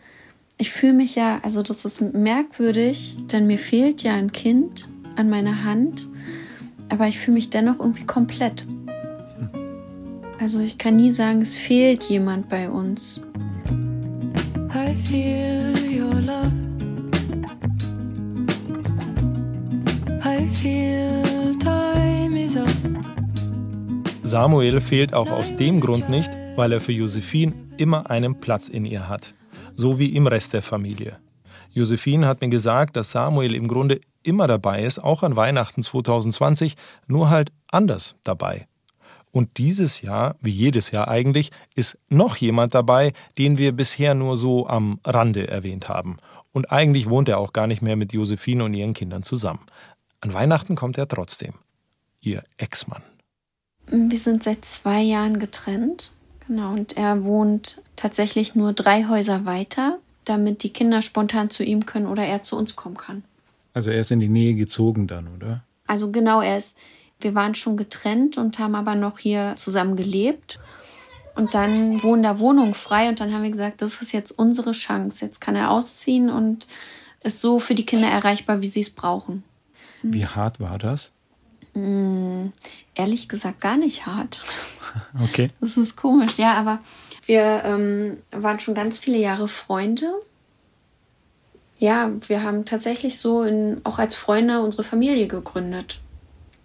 ich 0.60 0.72
fühle 0.72 0.94
mich 0.94 1.16
ja, 1.16 1.40
also 1.42 1.64
das 1.64 1.86
ist 1.86 2.02
merkwürdig, 2.02 3.18
denn 3.32 3.48
mir 3.48 3.58
fehlt 3.58 4.04
ja 4.04 4.14
ein 4.14 4.32
Kind 4.32 4.90
an 5.16 5.32
meiner 5.32 5.64
Hand, 5.64 6.08
aber 6.90 7.08
ich 7.08 7.18
fühle 7.18 7.36
mich 7.36 7.50
dennoch 7.50 7.80
irgendwie 7.80 8.06
komplett. 8.06 8.68
Also 10.40 10.60
ich 10.60 10.78
kann 10.78 10.98
nie 10.98 11.10
sagen, 11.10 11.42
es 11.42 11.56
fehlt 11.56 12.04
jemand 12.04 12.48
bei 12.48 12.70
uns. 12.70 13.22
I 14.72 14.96
feel 15.04 15.74
your 16.00 16.22
love. 16.22 16.52
I 20.24 20.48
feel 20.48 21.29
Samuel 24.30 24.80
fehlt 24.80 25.16
auch 25.16 25.32
aus 25.32 25.56
dem 25.56 25.80
Grund 25.80 26.08
nicht, 26.08 26.30
weil 26.56 26.72
er 26.72 26.82
für 26.82 26.92
Josephine 26.92 27.52
immer 27.78 28.12
einen 28.12 28.40
Platz 28.40 28.70
in 28.70 28.86
ihr 28.86 29.10
hat. 29.10 29.34
So 29.76 29.98
wie 29.98 30.16
im 30.16 30.28
Rest 30.28 30.54
der 30.54 30.62
Familie. 30.62 31.18
Josephine 31.72 32.28
hat 32.28 32.42
mir 32.42 32.50
gesagt, 32.50 32.96
dass 32.96 33.10
Samuel 33.10 33.56
im 33.56 33.68
Grunde 33.68 34.00
immer 34.22 34.46
dabei 34.46 34.84
ist, 34.84 35.00
auch 35.00 35.24
an 35.24 35.36
Weihnachten 35.36 35.82
2020, 35.82 36.76
nur 37.08 37.32
halt 37.32 37.52
anders 37.72 38.18
dabei. 38.24 38.68
Und 39.32 39.58
dieses 39.58 40.04
Jahr, 40.04 40.36
wie 40.42 40.52
jedes 40.52 40.92
Jahr 40.92 41.08
eigentlich, 41.08 41.50
ist 41.74 41.98
noch 42.10 42.36
jemand 42.36 42.76
dabei, 42.76 43.14
den 43.40 43.58
wir 43.58 43.72
bisher 43.72 44.14
nur 44.14 44.38
so 44.38 44.68
am 44.68 45.00
Rande 45.06 45.48
erwähnt 45.48 45.90
haben. 45.90 46.18
Und 46.52 46.72
eigentlich 46.72 47.10
wohnt 47.10 47.30
er 47.30 47.40
auch 47.40 47.52
gar 47.52 47.66
nicht 47.66 47.82
mehr 47.82 47.96
mit 47.96 48.14
Josephine 48.14 48.64
und 48.64 48.76
ihren 48.76 48.94
Kindern 48.94 49.24
zusammen. 49.24 49.66
An 50.20 50.34
Weihnachten 50.34 50.76
kommt 50.76 51.00
er 51.00 51.08
trotzdem. 51.08 51.56
Ihr 52.22 52.44
Ex-Mann. 52.58 53.02
Wir 53.92 54.20
sind 54.20 54.44
seit 54.44 54.66
zwei 54.66 55.02
Jahren 55.02 55.40
getrennt. 55.40 56.12
Genau, 56.48 56.74
und 56.74 56.98
er 56.98 57.24
wohnt 57.24 57.82
tatsächlich 57.96 58.56
nur 58.56 58.74
drei 58.74 59.08
Häuser 59.08 59.46
weiter, 59.46 60.00
damit 60.26 60.64
die 60.64 60.72
Kinder 60.72 61.02
spontan 61.02 61.50
zu 61.50 61.64
ihm 61.64 61.86
können 61.86 62.08
oder 62.08 62.24
er 62.24 62.42
zu 62.42 62.58
uns 62.58 62.76
kommen 62.76 62.98
kann. 62.98 63.24
Also 63.74 63.90
er 63.90 64.02
ist 64.02 64.12
in 64.12 64.20
die 64.20 64.30
Nähe 64.30 64.56
gezogen 64.56 65.08
dann, 65.08 65.28
oder? 65.28 65.64
Also 65.86 66.12
genau, 66.12 66.42
er 66.42 66.58
ist, 66.58 66.76
wir 67.20 67.36
waren 67.36 67.56
schon 67.56 67.78
getrennt 67.78 68.38
und 68.38 68.60
haben 68.60 68.76
aber 68.76 68.96
noch 68.96 69.20
hier 69.20 69.54
zusammen 69.58 69.96
gelebt. 69.96 70.60
Und 71.36 71.54
dann 71.54 72.04
wurden 72.04 72.24
da 72.24 72.40
Wohnungen 72.40 72.74
frei 72.74 73.10
und 73.10 73.20
dann 73.20 73.34
haben 73.34 73.44
wir 73.44 73.52
gesagt, 73.52 73.82
das 73.82 74.02
ist 74.02 74.12
jetzt 74.12 74.32
unsere 74.32 74.72
Chance. 74.72 75.24
Jetzt 75.24 75.40
kann 75.40 75.56
er 75.56 75.72
ausziehen 75.72 76.30
und 76.30 76.68
ist 77.24 77.42
so 77.42 77.60
für 77.60 77.76
die 77.76 77.86
Kinder 77.86 78.10
erreichbar, 78.10 78.62
wie 78.62 78.68
sie 78.68 78.82
es 78.82 78.90
brauchen. 78.90 79.44
Wie 80.02 80.26
hart 80.26 80.60
war 80.60 80.78
das? 80.78 81.12
Ehrlich 82.96 83.30
gesagt 83.30 83.62
gar 83.62 83.78
nicht 83.78 84.06
hart. 84.06 84.42
Okay. 85.22 85.52
Das 85.62 85.78
ist 85.78 85.96
komisch, 85.96 86.40
ja, 86.40 86.54
aber 86.56 86.80
wir 87.28 87.62
ähm, 87.64 88.18
waren 88.32 88.60
schon 88.60 88.74
ganz 88.74 88.98
viele 88.98 89.20
Jahre 89.20 89.48
Freunde. 89.48 90.12
Ja, 91.78 92.12
wir 92.28 92.42
haben 92.42 92.66
tatsächlich 92.66 93.20
so 93.20 93.44
in, 93.44 93.82
auch 93.84 94.00
als 94.00 94.16
Freunde 94.16 94.62
unsere 94.62 94.84
Familie 94.84 95.28
gegründet. 95.28 96.00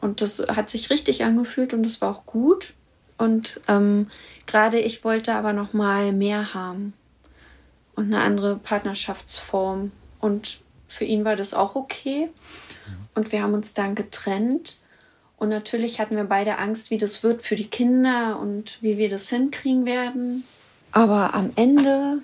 Und 0.00 0.22
das 0.22 0.38
hat 0.48 0.70
sich 0.70 0.88
richtig 0.88 1.22
angefühlt 1.22 1.74
und 1.74 1.82
das 1.82 2.00
war 2.00 2.16
auch 2.16 2.24
gut. 2.24 2.72
Und 3.18 3.60
ähm, 3.68 4.08
gerade 4.46 4.80
ich 4.80 5.04
wollte 5.04 5.34
aber 5.34 5.52
noch 5.52 5.74
mal 5.74 6.12
mehr 6.12 6.54
haben 6.54 6.94
und 7.94 8.06
eine 8.06 8.20
andere 8.20 8.56
Partnerschaftsform. 8.56 9.92
Und 10.20 10.60
für 10.88 11.04
ihn 11.04 11.24
war 11.24 11.36
das 11.36 11.54
auch 11.54 11.74
okay. 11.74 12.30
Und 13.14 13.32
wir 13.32 13.42
haben 13.42 13.54
uns 13.54 13.74
dann 13.74 13.94
getrennt. 13.94 14.80
Und 15.36 15.48
natürlich 15.48 16.00
hatten 16.00 16.16
wir 16.16 16.24
beide 16.24 16.58
Angst, 16.58 16.90
wie 16.90 16.98
das 16.98 17.22
wird 17.22 17.42
für 17.42 17.56
die 17.56 17.68
Kinder 17.68 18.38
und 18.40 18.78
wie 18.82 18.98
wir 18.98 19.08
das 19.08 19.28
hinkriegen 19.28 19.84
werden. 19.84 20.44
Aber 20.92 21.34
am 21.34 21.52
Ende 21.56 22.18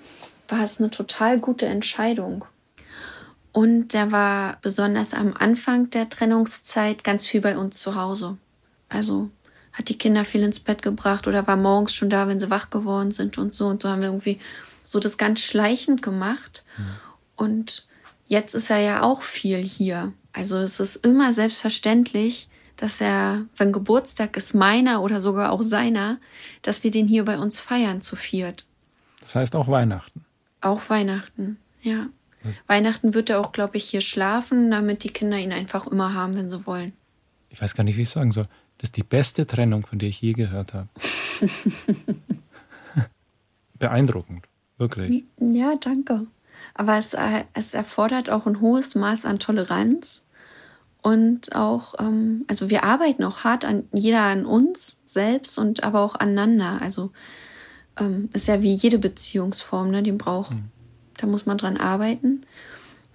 war 0.47 0.63
es 0.63 0.79
eine 0.79 0.89
total 0.89 1.39
gute 1.39 1.65
Entscheidung. 1.65 2.45
Und 3.51 3.89
der 3.89 4.11
war 4.11 4.57
besonders 4.61 5.13
am 5.13 5.33
Anfang 5.37 5.89
der 5.89 6.09
Trennungszeit 6.09 7.03
ganz 7.03 7.25
viel 7.25 7.41
bei 7.41 7.57
uns 7.57 7.79
zu 7.79 7.95
Hause. 7.95 8.37
Also 8.87 9.29
hat 9.73 9.89
die 9.89 9.97
Kinder 9.97 10.25
viel 10.25 10.43
ins 10.43 10.59
Bett 10.59 10.81
gebracht 10.81 11.27
oder 11.27 11.47
war 11.47 11.57
morgens 11.57 11.93
schon 11.93 12.09
da, 12.09 12.27
wenn 12.27 12.39
sie 12.39 12.49
wach 12.49 12.69
geworden 12.69 13.11
sind 13.11 13.37
und 13.37 13.53
so. 13.53 13.67
Und 13.67 13.81
so 13.81 13.89
haben 13.89 14.01
wir 14.01 14.09
irgendwie 14.09 14.39
so 14.83 14.99
das 14.99 15.17
ganz 15.17 15.41
schleichend 15.41 16.01
gemacht. 16.01 16.63
Und 17.35 17.87
jetzt 18.27 18.53
ist 18.55 18.69
er 18.69 18.79
ja 18.79 19.03
auch 19.03 19.21
viel 19.21 19.57
hier. 19.57 20.13
Also 20.33 20.57
es 20.57 20.79
ist 20.79 20.97
immer 20.97 21.33
selbstverständlich, 21.33 22.47
dass 22.81 22.99
er, 22.99 23.45
wenn 23.57 23.71
Geburtstag 23.71 24.35
ist 24.35 24.55
meiner 24.55 25.03
oder 25.03 25.19
sogar 25.19 25.51
auch 25.51 25.61
seiner, 25.61 26.17
dass 26.63 26.83
wir 26.83 26.89
den 26.89 27.07
hier 27.07 27.25
bei 27.25 27.37
uns 27.37 27.59
feiern 27.59 28.01
zu 28.01 28.15
viert. 28.15 28.65
Das 29.19 29.35
heißt 29.35 29.55
auch 29.55 29.67
Weihnachten. 29.67 30.25
Auch 30.61 30.89
Weihnachten, 30.89 31.57
ja. 31.83 32.07
Weihnachten 32.65 33.13
wird 33.13 33.29
er 33.29 33.39
auch, 33.39 33.51
glaube 33.51 33.77
ich, 33.77 33.83
hier 33.83 34.01
schlafen, 34.01 34.71
damit 34.71 35.03
die 35.03 35.11
Kinder 35.11 35.37
ihn 35.37 35.53
einfach 35.53 35.85
immer 35.85 36.15
haben, 36.15 36.33
wenn 36.33 36.49
sie 36.49 36.65
wollen. 36.65 36.91
Ich 37.51 37.61
weiß 37.61 37.75
gar 37.75 37.83
nicht, 37.83 37.97
wie 37.97 38.01
ich 38.01 38.09
sagen 38.09 38.31
soll. 38.31 38.45
Das 38.79 38.87
ist 38.87 38.97
die 38.97 39.03
beste 39.03 39.45
Trennung, 39.45 39.85
von 39.85 39.99
der 39.99 40.09
ich 40.09 40.19
je 40.19 40.33
gehört 40.33 40.73
habe. 40.73 40.87
Beeindruckend, 43.77 44.47
wirklich. 44.79 45.23
Ja, 45.39 45.75
danke. 45.79 46.25
Aber 46.73 46.97
es, 46.97 47.13
äh, 47.13 47.43
es 47.53 47.75
erfordert 47.75 48.31
auch 48.31 48.47
ein 48.47 48.59
hohes 48.59 48.95
Maß 48.95 49.25
an 49.25 49.37
Toleranz 49.37 50.25
und 51.01 51.55
auch, 51.55 51.95
ähm, 51.99 52.45
also 52.47 52.69
wir 52.69 52.83
arbeiten 52.83 53.23
auch 53.23 53.43
hart 53.43 53.65
an 53.65 53.85
jeder 53.91 54.21
an 54.21 54.45
uns 54.45 54.97
selbst 55.03 55.57
und 55.57 55.83
aber 55.83 56.01
auch 56.01 56.15
aneinander. 56.15 56.79
Also 56.81 57.11
ähm, 57.99 58.29
ist 58.33 58.47
ja 58.47 58.61
wie 58.61 58.73
jede 58.73 58.99
Beziehungsform, 58.99 59.89
ne, 59.89 60.03
die 60.03 60.11
braucht, 60.11 60.53
da 61.17 61.27
muss 61.27 61.45
man 61.45 61.57
dran 61.57 61.77
arbeiten. 61.77 62.45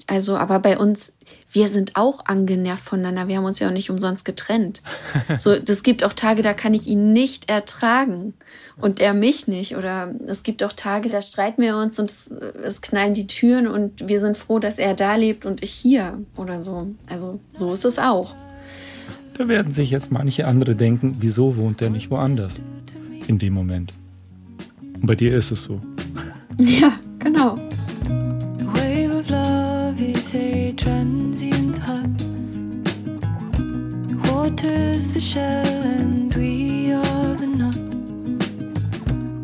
Also, 0.06 0.36
aber 0.36 0.60
bei 0.60 0.78
uns, 0.78 1.14
wir 1.50 1.68
sind 1.68 1.96
auch 1.96 2.26
angenervt 2.26 2.82
voneinander. 2.82 3.26
Wir 3.26 3.38
haben 3.38 3.44
uns 3.44 3.58
ja 3.58 3.68
auch 3.68 3.72
nicht 3.72 3.90
umsonst 3.90 4.24
getrennt. 4.24 4.82
So, 5.38 5.58
das 5.58 5.82
gibt 5.82 6.04
auch 6.04 6.12
Tage, 6.12 6.42
da 6.42 6.54
kann 6.54 6.72
ich 6.72 6.86
ihn 6.86 7.12
nicht 7.12 7.50
ertragen 7.50 8.34
und 8.80 9.00
er 9.00 9.12
mich 9.12 9.48
nicht. 9.48 9.76
Oder 9.76 10.14
es 10.26 10.42
gibt 10.44 10.62
auch 10.62 10.72
Tage, 10.72 11.08
da 11.08 11.20
streiten 11.20 11.62
wir 11.62 11.76
uns 11.76 11.98
und 11.98 12.10
es, 12.10 12.32
es 12.62 12.80
knallen 12.80 13.14
die 13.14 13.26
Türen 13.26 13.66
und 13.66 14.08
wir 14.08 14.20
sind 14.20 14.36
froh, 14.36 14.58
dass 14.58 14.78
er 14.78 14.94
da 14.94 15.16
lebt 15.16 15.44
und 15.44 15.62
ich 15.62 15.72
hier 15.72 16.20
oder 16.36 16.62
so. 16.62 16.88
Also, 17.08 17.40
so 17.52 17.72
ist 17.72 17.84
es 17.84 17.98
auch. 17.98 18.34
Da 19.36 19.48
werden 19.48 19.72
sich 19.72 19.90
jetzt 19.90 20.12
manche 20.12 20.46
andere 20.46 20.74
denken, 20.76 21.16
wieso 21.18 21.56
wohnt 21.56 21.82
er 21.82 21.90
nicht 21.90 22.10
woanders? 22.10 22.60
In 23.26 23.38
dem 23.38 23.52
Moment. 23.52 23.92
Und 24.94 25.06
bei 25.06 25.14
dir 25.14 25.36
ist 25.36 25.50
es 25.50 25.64
so. 25.64 25.80
Ja, 26.58 26.98
genau. 27.18 27.58
A 30.36 30.72
transient 30.72 31.78
hug. 31.78 32.10
Water's 34.26 35.14
the 35.14 35.20
shell 35.20 35.82
and 36.00 36.34
we 36.34 36.92
are 36.92 37.36
the 37.36 37.46
nut. 37.46 37.76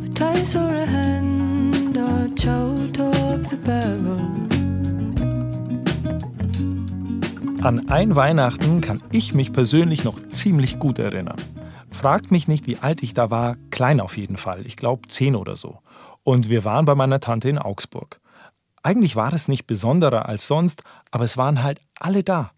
But 0.00 0.20
I 0.20 0.44
saw 0.44 0.68
a 0.68 0.86
hand 0.86 1.96
arch 1.96 2.46
out 2.46 2.98
of 2.98 3.48
the 3.48 3.56
barrel. 3.56 4.20
An 7.62 7.88
ein 7.88 8.16
Weihnachten 8.16 8.80
kann 8.80 9.00
ich 9.12 9.34
mich 9.34 9.52
persönlich 9.52 10.04
noch 10.04 10.18
ziemlich 10.28 10.78
gut 10.78 10.98
erinnern. 10.98 11.36
Fragt 11.90 12.32
mich 12.32 12.48
nicht, 12.48 12.66
wie 12.66 12.78
alt 12.78 13.02
ich 13.02 13.14
da 13.14 13.30
war, 13.30 13.56
klein 13.70 14.00
auf 14.00 14.16
jeden 14.16 14.36
Fall, 14.36 14.66
ich 14.66 14.76
glaube 14.76 15.08
zehn 15.08 15.36
oder 15.36 15.56
so. 15.56 15.78
Und 16.24 16.48
wir 16.48 16.64
waren 16.64 16.84
bei 16.84 16.94
meiner 16.94 17.20
Tante 17.20 17.48
in 17.48 17.58
Augsburg. 17.58 18.20
Eigentlich 18.82 19.16
war 19.16 19.32
es 19.32 19.48
nicht 19.48 19.66
besonderer 19.66 20.26
als 20.26 20.46
sonst, 20.46 20.82
aber 21.10 21.24
es 21.24 21.36
waren 21.36 21.62
halt 21.62 21.80
alle 21.98 22.22
da. 22.24 22.50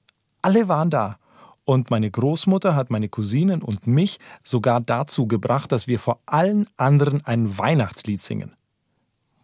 Alle 0.43 0.69
waren 0.69 0.91
da. 0.91 1.19
Und 1.65 1.91
meine 1.91 2.11
Großmutter 2.11 2.77
hat 2.77 2.91
meine 2.91 3.09
Cousinen 3.09 3.63
und 3.63 3.87
mich 3.87 4.19
sogar 4.43 4.81
dazu 4.81 5.27
gebracht, 5.27 5.73
dass 5.73 5.87
wir 5.87 5.99
vor 5.99 6.21
allen 6.27 6.69
anderen 6.77 7.25
ein 7.25 7.57
Weihnachtslied 7.57 8.21
singen. 8.21 8.55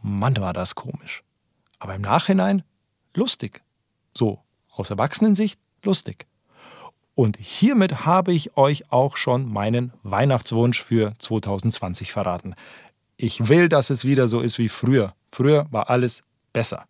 Mann, 0.03 0.37
war 0.37 0.53
das 0.53 0.75
komisch. 0.75 1.23
Aber 1.79 1.95
im 1.95 2.03
Nachhinein 2.03 2.63
lustig. 3.15 3.63
So, 4.17 4.41
aus 4.75 4.91
Erwachsenensicht 4.91 5.59
lustig. 5.83 6.27
Und 7.15 7.37
hiermit 7.39 8.07
habe 8.07 8.33
ich 8.33 8.57
euch 8.57 8.91
auch 8.93 9.17
schon 9.17 9.51
meinen 9.51 9.93
Weihnachtswunsch 10.03 10.83
für 10.83 11.15
2020 11.19 12.13
verraten. 12.13 12.55
Ich 13.17 13.49
will, 13.49 13.69
dass 13.69 13.91
es 13.91 14.05
wieder 14.05 14.29
so 14.29 14.41
ist 14.41 14.59
wie 14.59 14.71
früher. 14.71 15.13
Früher 15.31 15.67
war 15.71 15.91
alles 15.91 16.23
besser. 16.53 16.85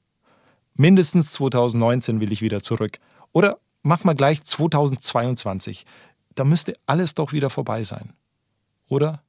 Mindestens 0.75 1.33
2019 1.33 2.21
will 2.21 2.33
ich 2.33 2.43
wieder 2.43 2.63
zurück. 2.63 2.99
Oder 3.33 3.59
mach 3.83 4.05
mal 4.05 4.15
gleich 4.15 4.43
2022. 4.43 5.85
Da 6.35 6.45
müsste 6.45 6.75
alles 6.87 7.15
doch 7.15 7.33
wieder 7.33 7.51
vorbei 7.51 7.85
sein. 7.85 8.13
Oder? 8.89 9.23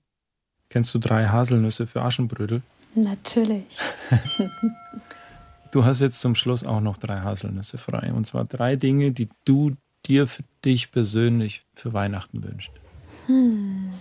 Kennst 0.70 0.94
du 0.94 1.00
drei 1.00 1.28
Haselnüsse 1.28 1.88
für 1.88 2.02
Aschenbrödel? 2.02 2.62
Natürlich. 2.96 3.78
du 5.72 5.86
hast 5.86 6.02
jetzt 6.02 6.22
zum 6.22 6.36
Schluss 6.36 6.64
auch 6.64 6.82
noch 6.82 6.98
drei 6.98 7.20
Haselnüsse 7.20 7.78
frei. 7.78 8.12
Und 8.14 8.26
zwar 8.26 8.46
drei 8.46 8.76
Dinge, 8.76 9.12
die 9.12 9.30
du 9.46 9.76
dir 10.06 10.28
für 10.28 10.44
dich 10.64 10.92
persönlich 10.92 11.64
für 11.74 11.94
Weihnachten 11.94 12.44
wünschst. 12.44 12.72
Hm. 13.28 13.92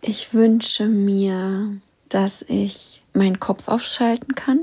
Ich 0.00 0.34
wünsche 0.34 0.86
mir, 0.86 1.78
dass 2.08 2.42
ich 2.42 3.03
meinen 3.14 3.40
Kopf 3.40 3.68
aufschalten 3.68 4.34
kann. 4.34 4.60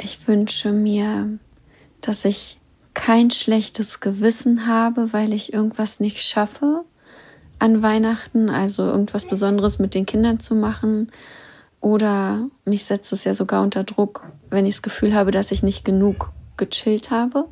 Ich 0.00 0.28
wünsche 0.28 0.72
mir, 0.72 1.38
dass 2.00 2.24
ich 2.24 2.60
kein 2.94 3.30
schlechtes 3.30 4.00
Gewissen 4.00 4.66
habe, 4.66 5.12
weil 5.12 5.32
ich 5.32 5.52
irgendwas 5.52 6.00
nicht 6.00 6.20
schaffe 6.20 6.84
an 7.58 7.82
Weihnachten, 7.82 8.50
also 8.50 8.84
irgendwas 8.84 9.24
Besonderes 9.24 9.78
mit 9.78 9.94
den 9.94 10.06
Kindern 10.06 10.40
zu 10.40 10.54
machen. 10.54 11.10
Oder 11.80 12.48
mich 12.64 12.84
setzt 12.84 13.12
es 13.12 13.24
ja 13.24 13.34
sogar 13.34 13.62
unter 13.62 13.84
Druck, 13.84 14.24
wenn 14.50 14.66
ich 14.66 14.74
das 14.74 14.82
Gefühl 14.82 15.14
habe, 15.14 15.30
dass 15.30 15.52
ich 15.52 15.62
nicht 15.62 15.84
genug 15.84 16.30
gechillt 16.56 17.10
habe. 17.10 17.48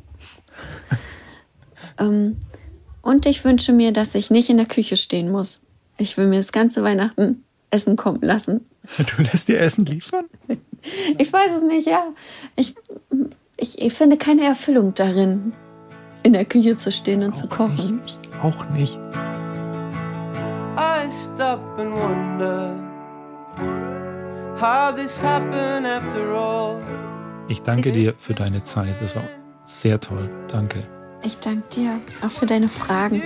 ähm, 1.97 2.37
und 3.01 3.25
ich 3.25 3.45
wünsche 3.45 3.71
mir, 3.71 3.93
dass 3.93 4.15
ich 4.15 4.29
nicht 4.29 4.49
in 4.49 4.57
der 4.57 4.65
Küche 4.65 4.97
stehen 4.97 5.31
muss. 5.31 5.61
Ich 5.97 6.17
will 6.17 6.27
mir 6.27 6.37
das 6.37 6.51
ganze 6.51 6.83
Weihnachten 6.83 7.43
Essen 7.71 7.95
kommen 7.95 8.21
lassen. 8.21 8.65
Du 9.17 9.21
lässt 9.21 9.49
dir 9.49 9.59
Essen 9.59 9.85
liefern? 9.85 10.25
Ich 11.17 11.33
weiß 11.33 11.51
es 11.57 11.63
nicht, 11.63 11.87
ja. 11.87 12.13
Ich, 12.55 12.75
ich, 13.57 13.81
ich 13.81 13.93
finde 13.93 14.17
keine 14.17 14.45
Erfüllung 14.45 14.93
darin, 14.93 15.53
in 16.23 16.33
der 16.33 16.45
Küche 16.45 16.77
zu 16.77 16.91
stehen 16.91 17.23
und 17.23 17.33
auch 17.33 17.35
zu 17.35 17.47
kochen. 17.47 17.97
Nicht, 17.97 18.19
auch 18.41 18.69
nicht. 18.69 18.97
I 20.77 21.09
stop 21.09 21.59
and 21.77 21.91
wonder 21.91 22.75
how 24.59 24.95
this 24.95 25.21
happened 25.21 25.85
after 25.85 26.31
all. 26.31 26.79
Ich 27.49 27.61
danke 27.61 27.91
dir 27.91 28.13
für 28.13 28.33
deine 28.33 28.63
Zeit. 28.63 28.95
Das 29.01 29.15
war 29.15 29.23
sehr 29.65 29.99
toll. 29.99 30.29
Danke. 30.47 30.87
Ich 31.23 31.37
danke 31.39 31.67
dir 31.75 31.99
auch 32.21 32.31
für 32.31 32.45
deine 32.45 32.69
Fragen. 32.69 33.21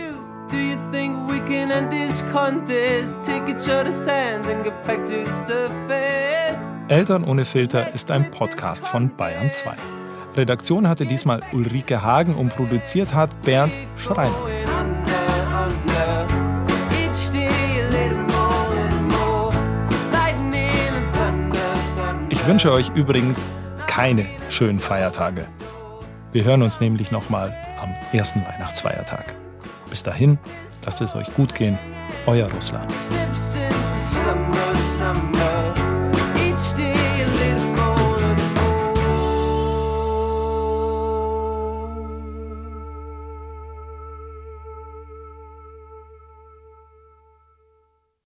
Do 0.51 0.57
you 0.57 0.75
think 0.91 1.29
we 1.29 1.39
can 1.39 1.71
end 1.71 1.91
this 1.91 2.21
contest? 2.33 3.23
Take 3.23 3.47
each 3.47 3.69
other's 3.69 4.05
hands 4.05 4.49
and 4.49 4.65
get 4.65 4.83
back 4.85 5.05
to 5.05 5.23
the 5.23 5.31
surface. 5.31 6.69
Eltern 6.89 7.23
ohne 7.23 7.45
Filter 7.45 7.93
ist 7.93 8.11
ein 8.11 8.29
Podcast 8.31 8.85
von 8.85 9.15
Bayern 9.15 9.49
2. 9.49 9.71
Redaktion 10.35 10.89
hatte 10.89 11.05
diesmal 11.05 11.41
Ulrike 11.53 12.01
Hagen 12.01 12.35
und 12.35 12.53
produziert 12.53 13.13
hat 13.13 13.29
Bernd 13.43 13.71
Schreiner. 13.95 14.35
Ich 22.27 22.45
wünsche 22.45 22.73
euch 22.73 22.91
übrigens 22.93 23.45
keine 23.87 24.25
schönen 24.49 24.79
Feiertage. 24.79 25.47
Wir 26.33 26.43
hören 26.43 26.61
uns 26.61 26.81
nämlich 26.81 27.09
nochmal 27.11 27.55
am 27.81 27.93
ersten 28.11 28.41
Weihnachtsfeiertag. 28.45 29.40
Bis 29.91 30.01
dahin, 30.03 30.39
lasst 30.85 31.01
es 31.01 31.15
euch 31.15 31.31
gut 31.35 31.53
gehen. 31.53 31.77
Euer 32.25 32.49
Russland. 32.49 32.89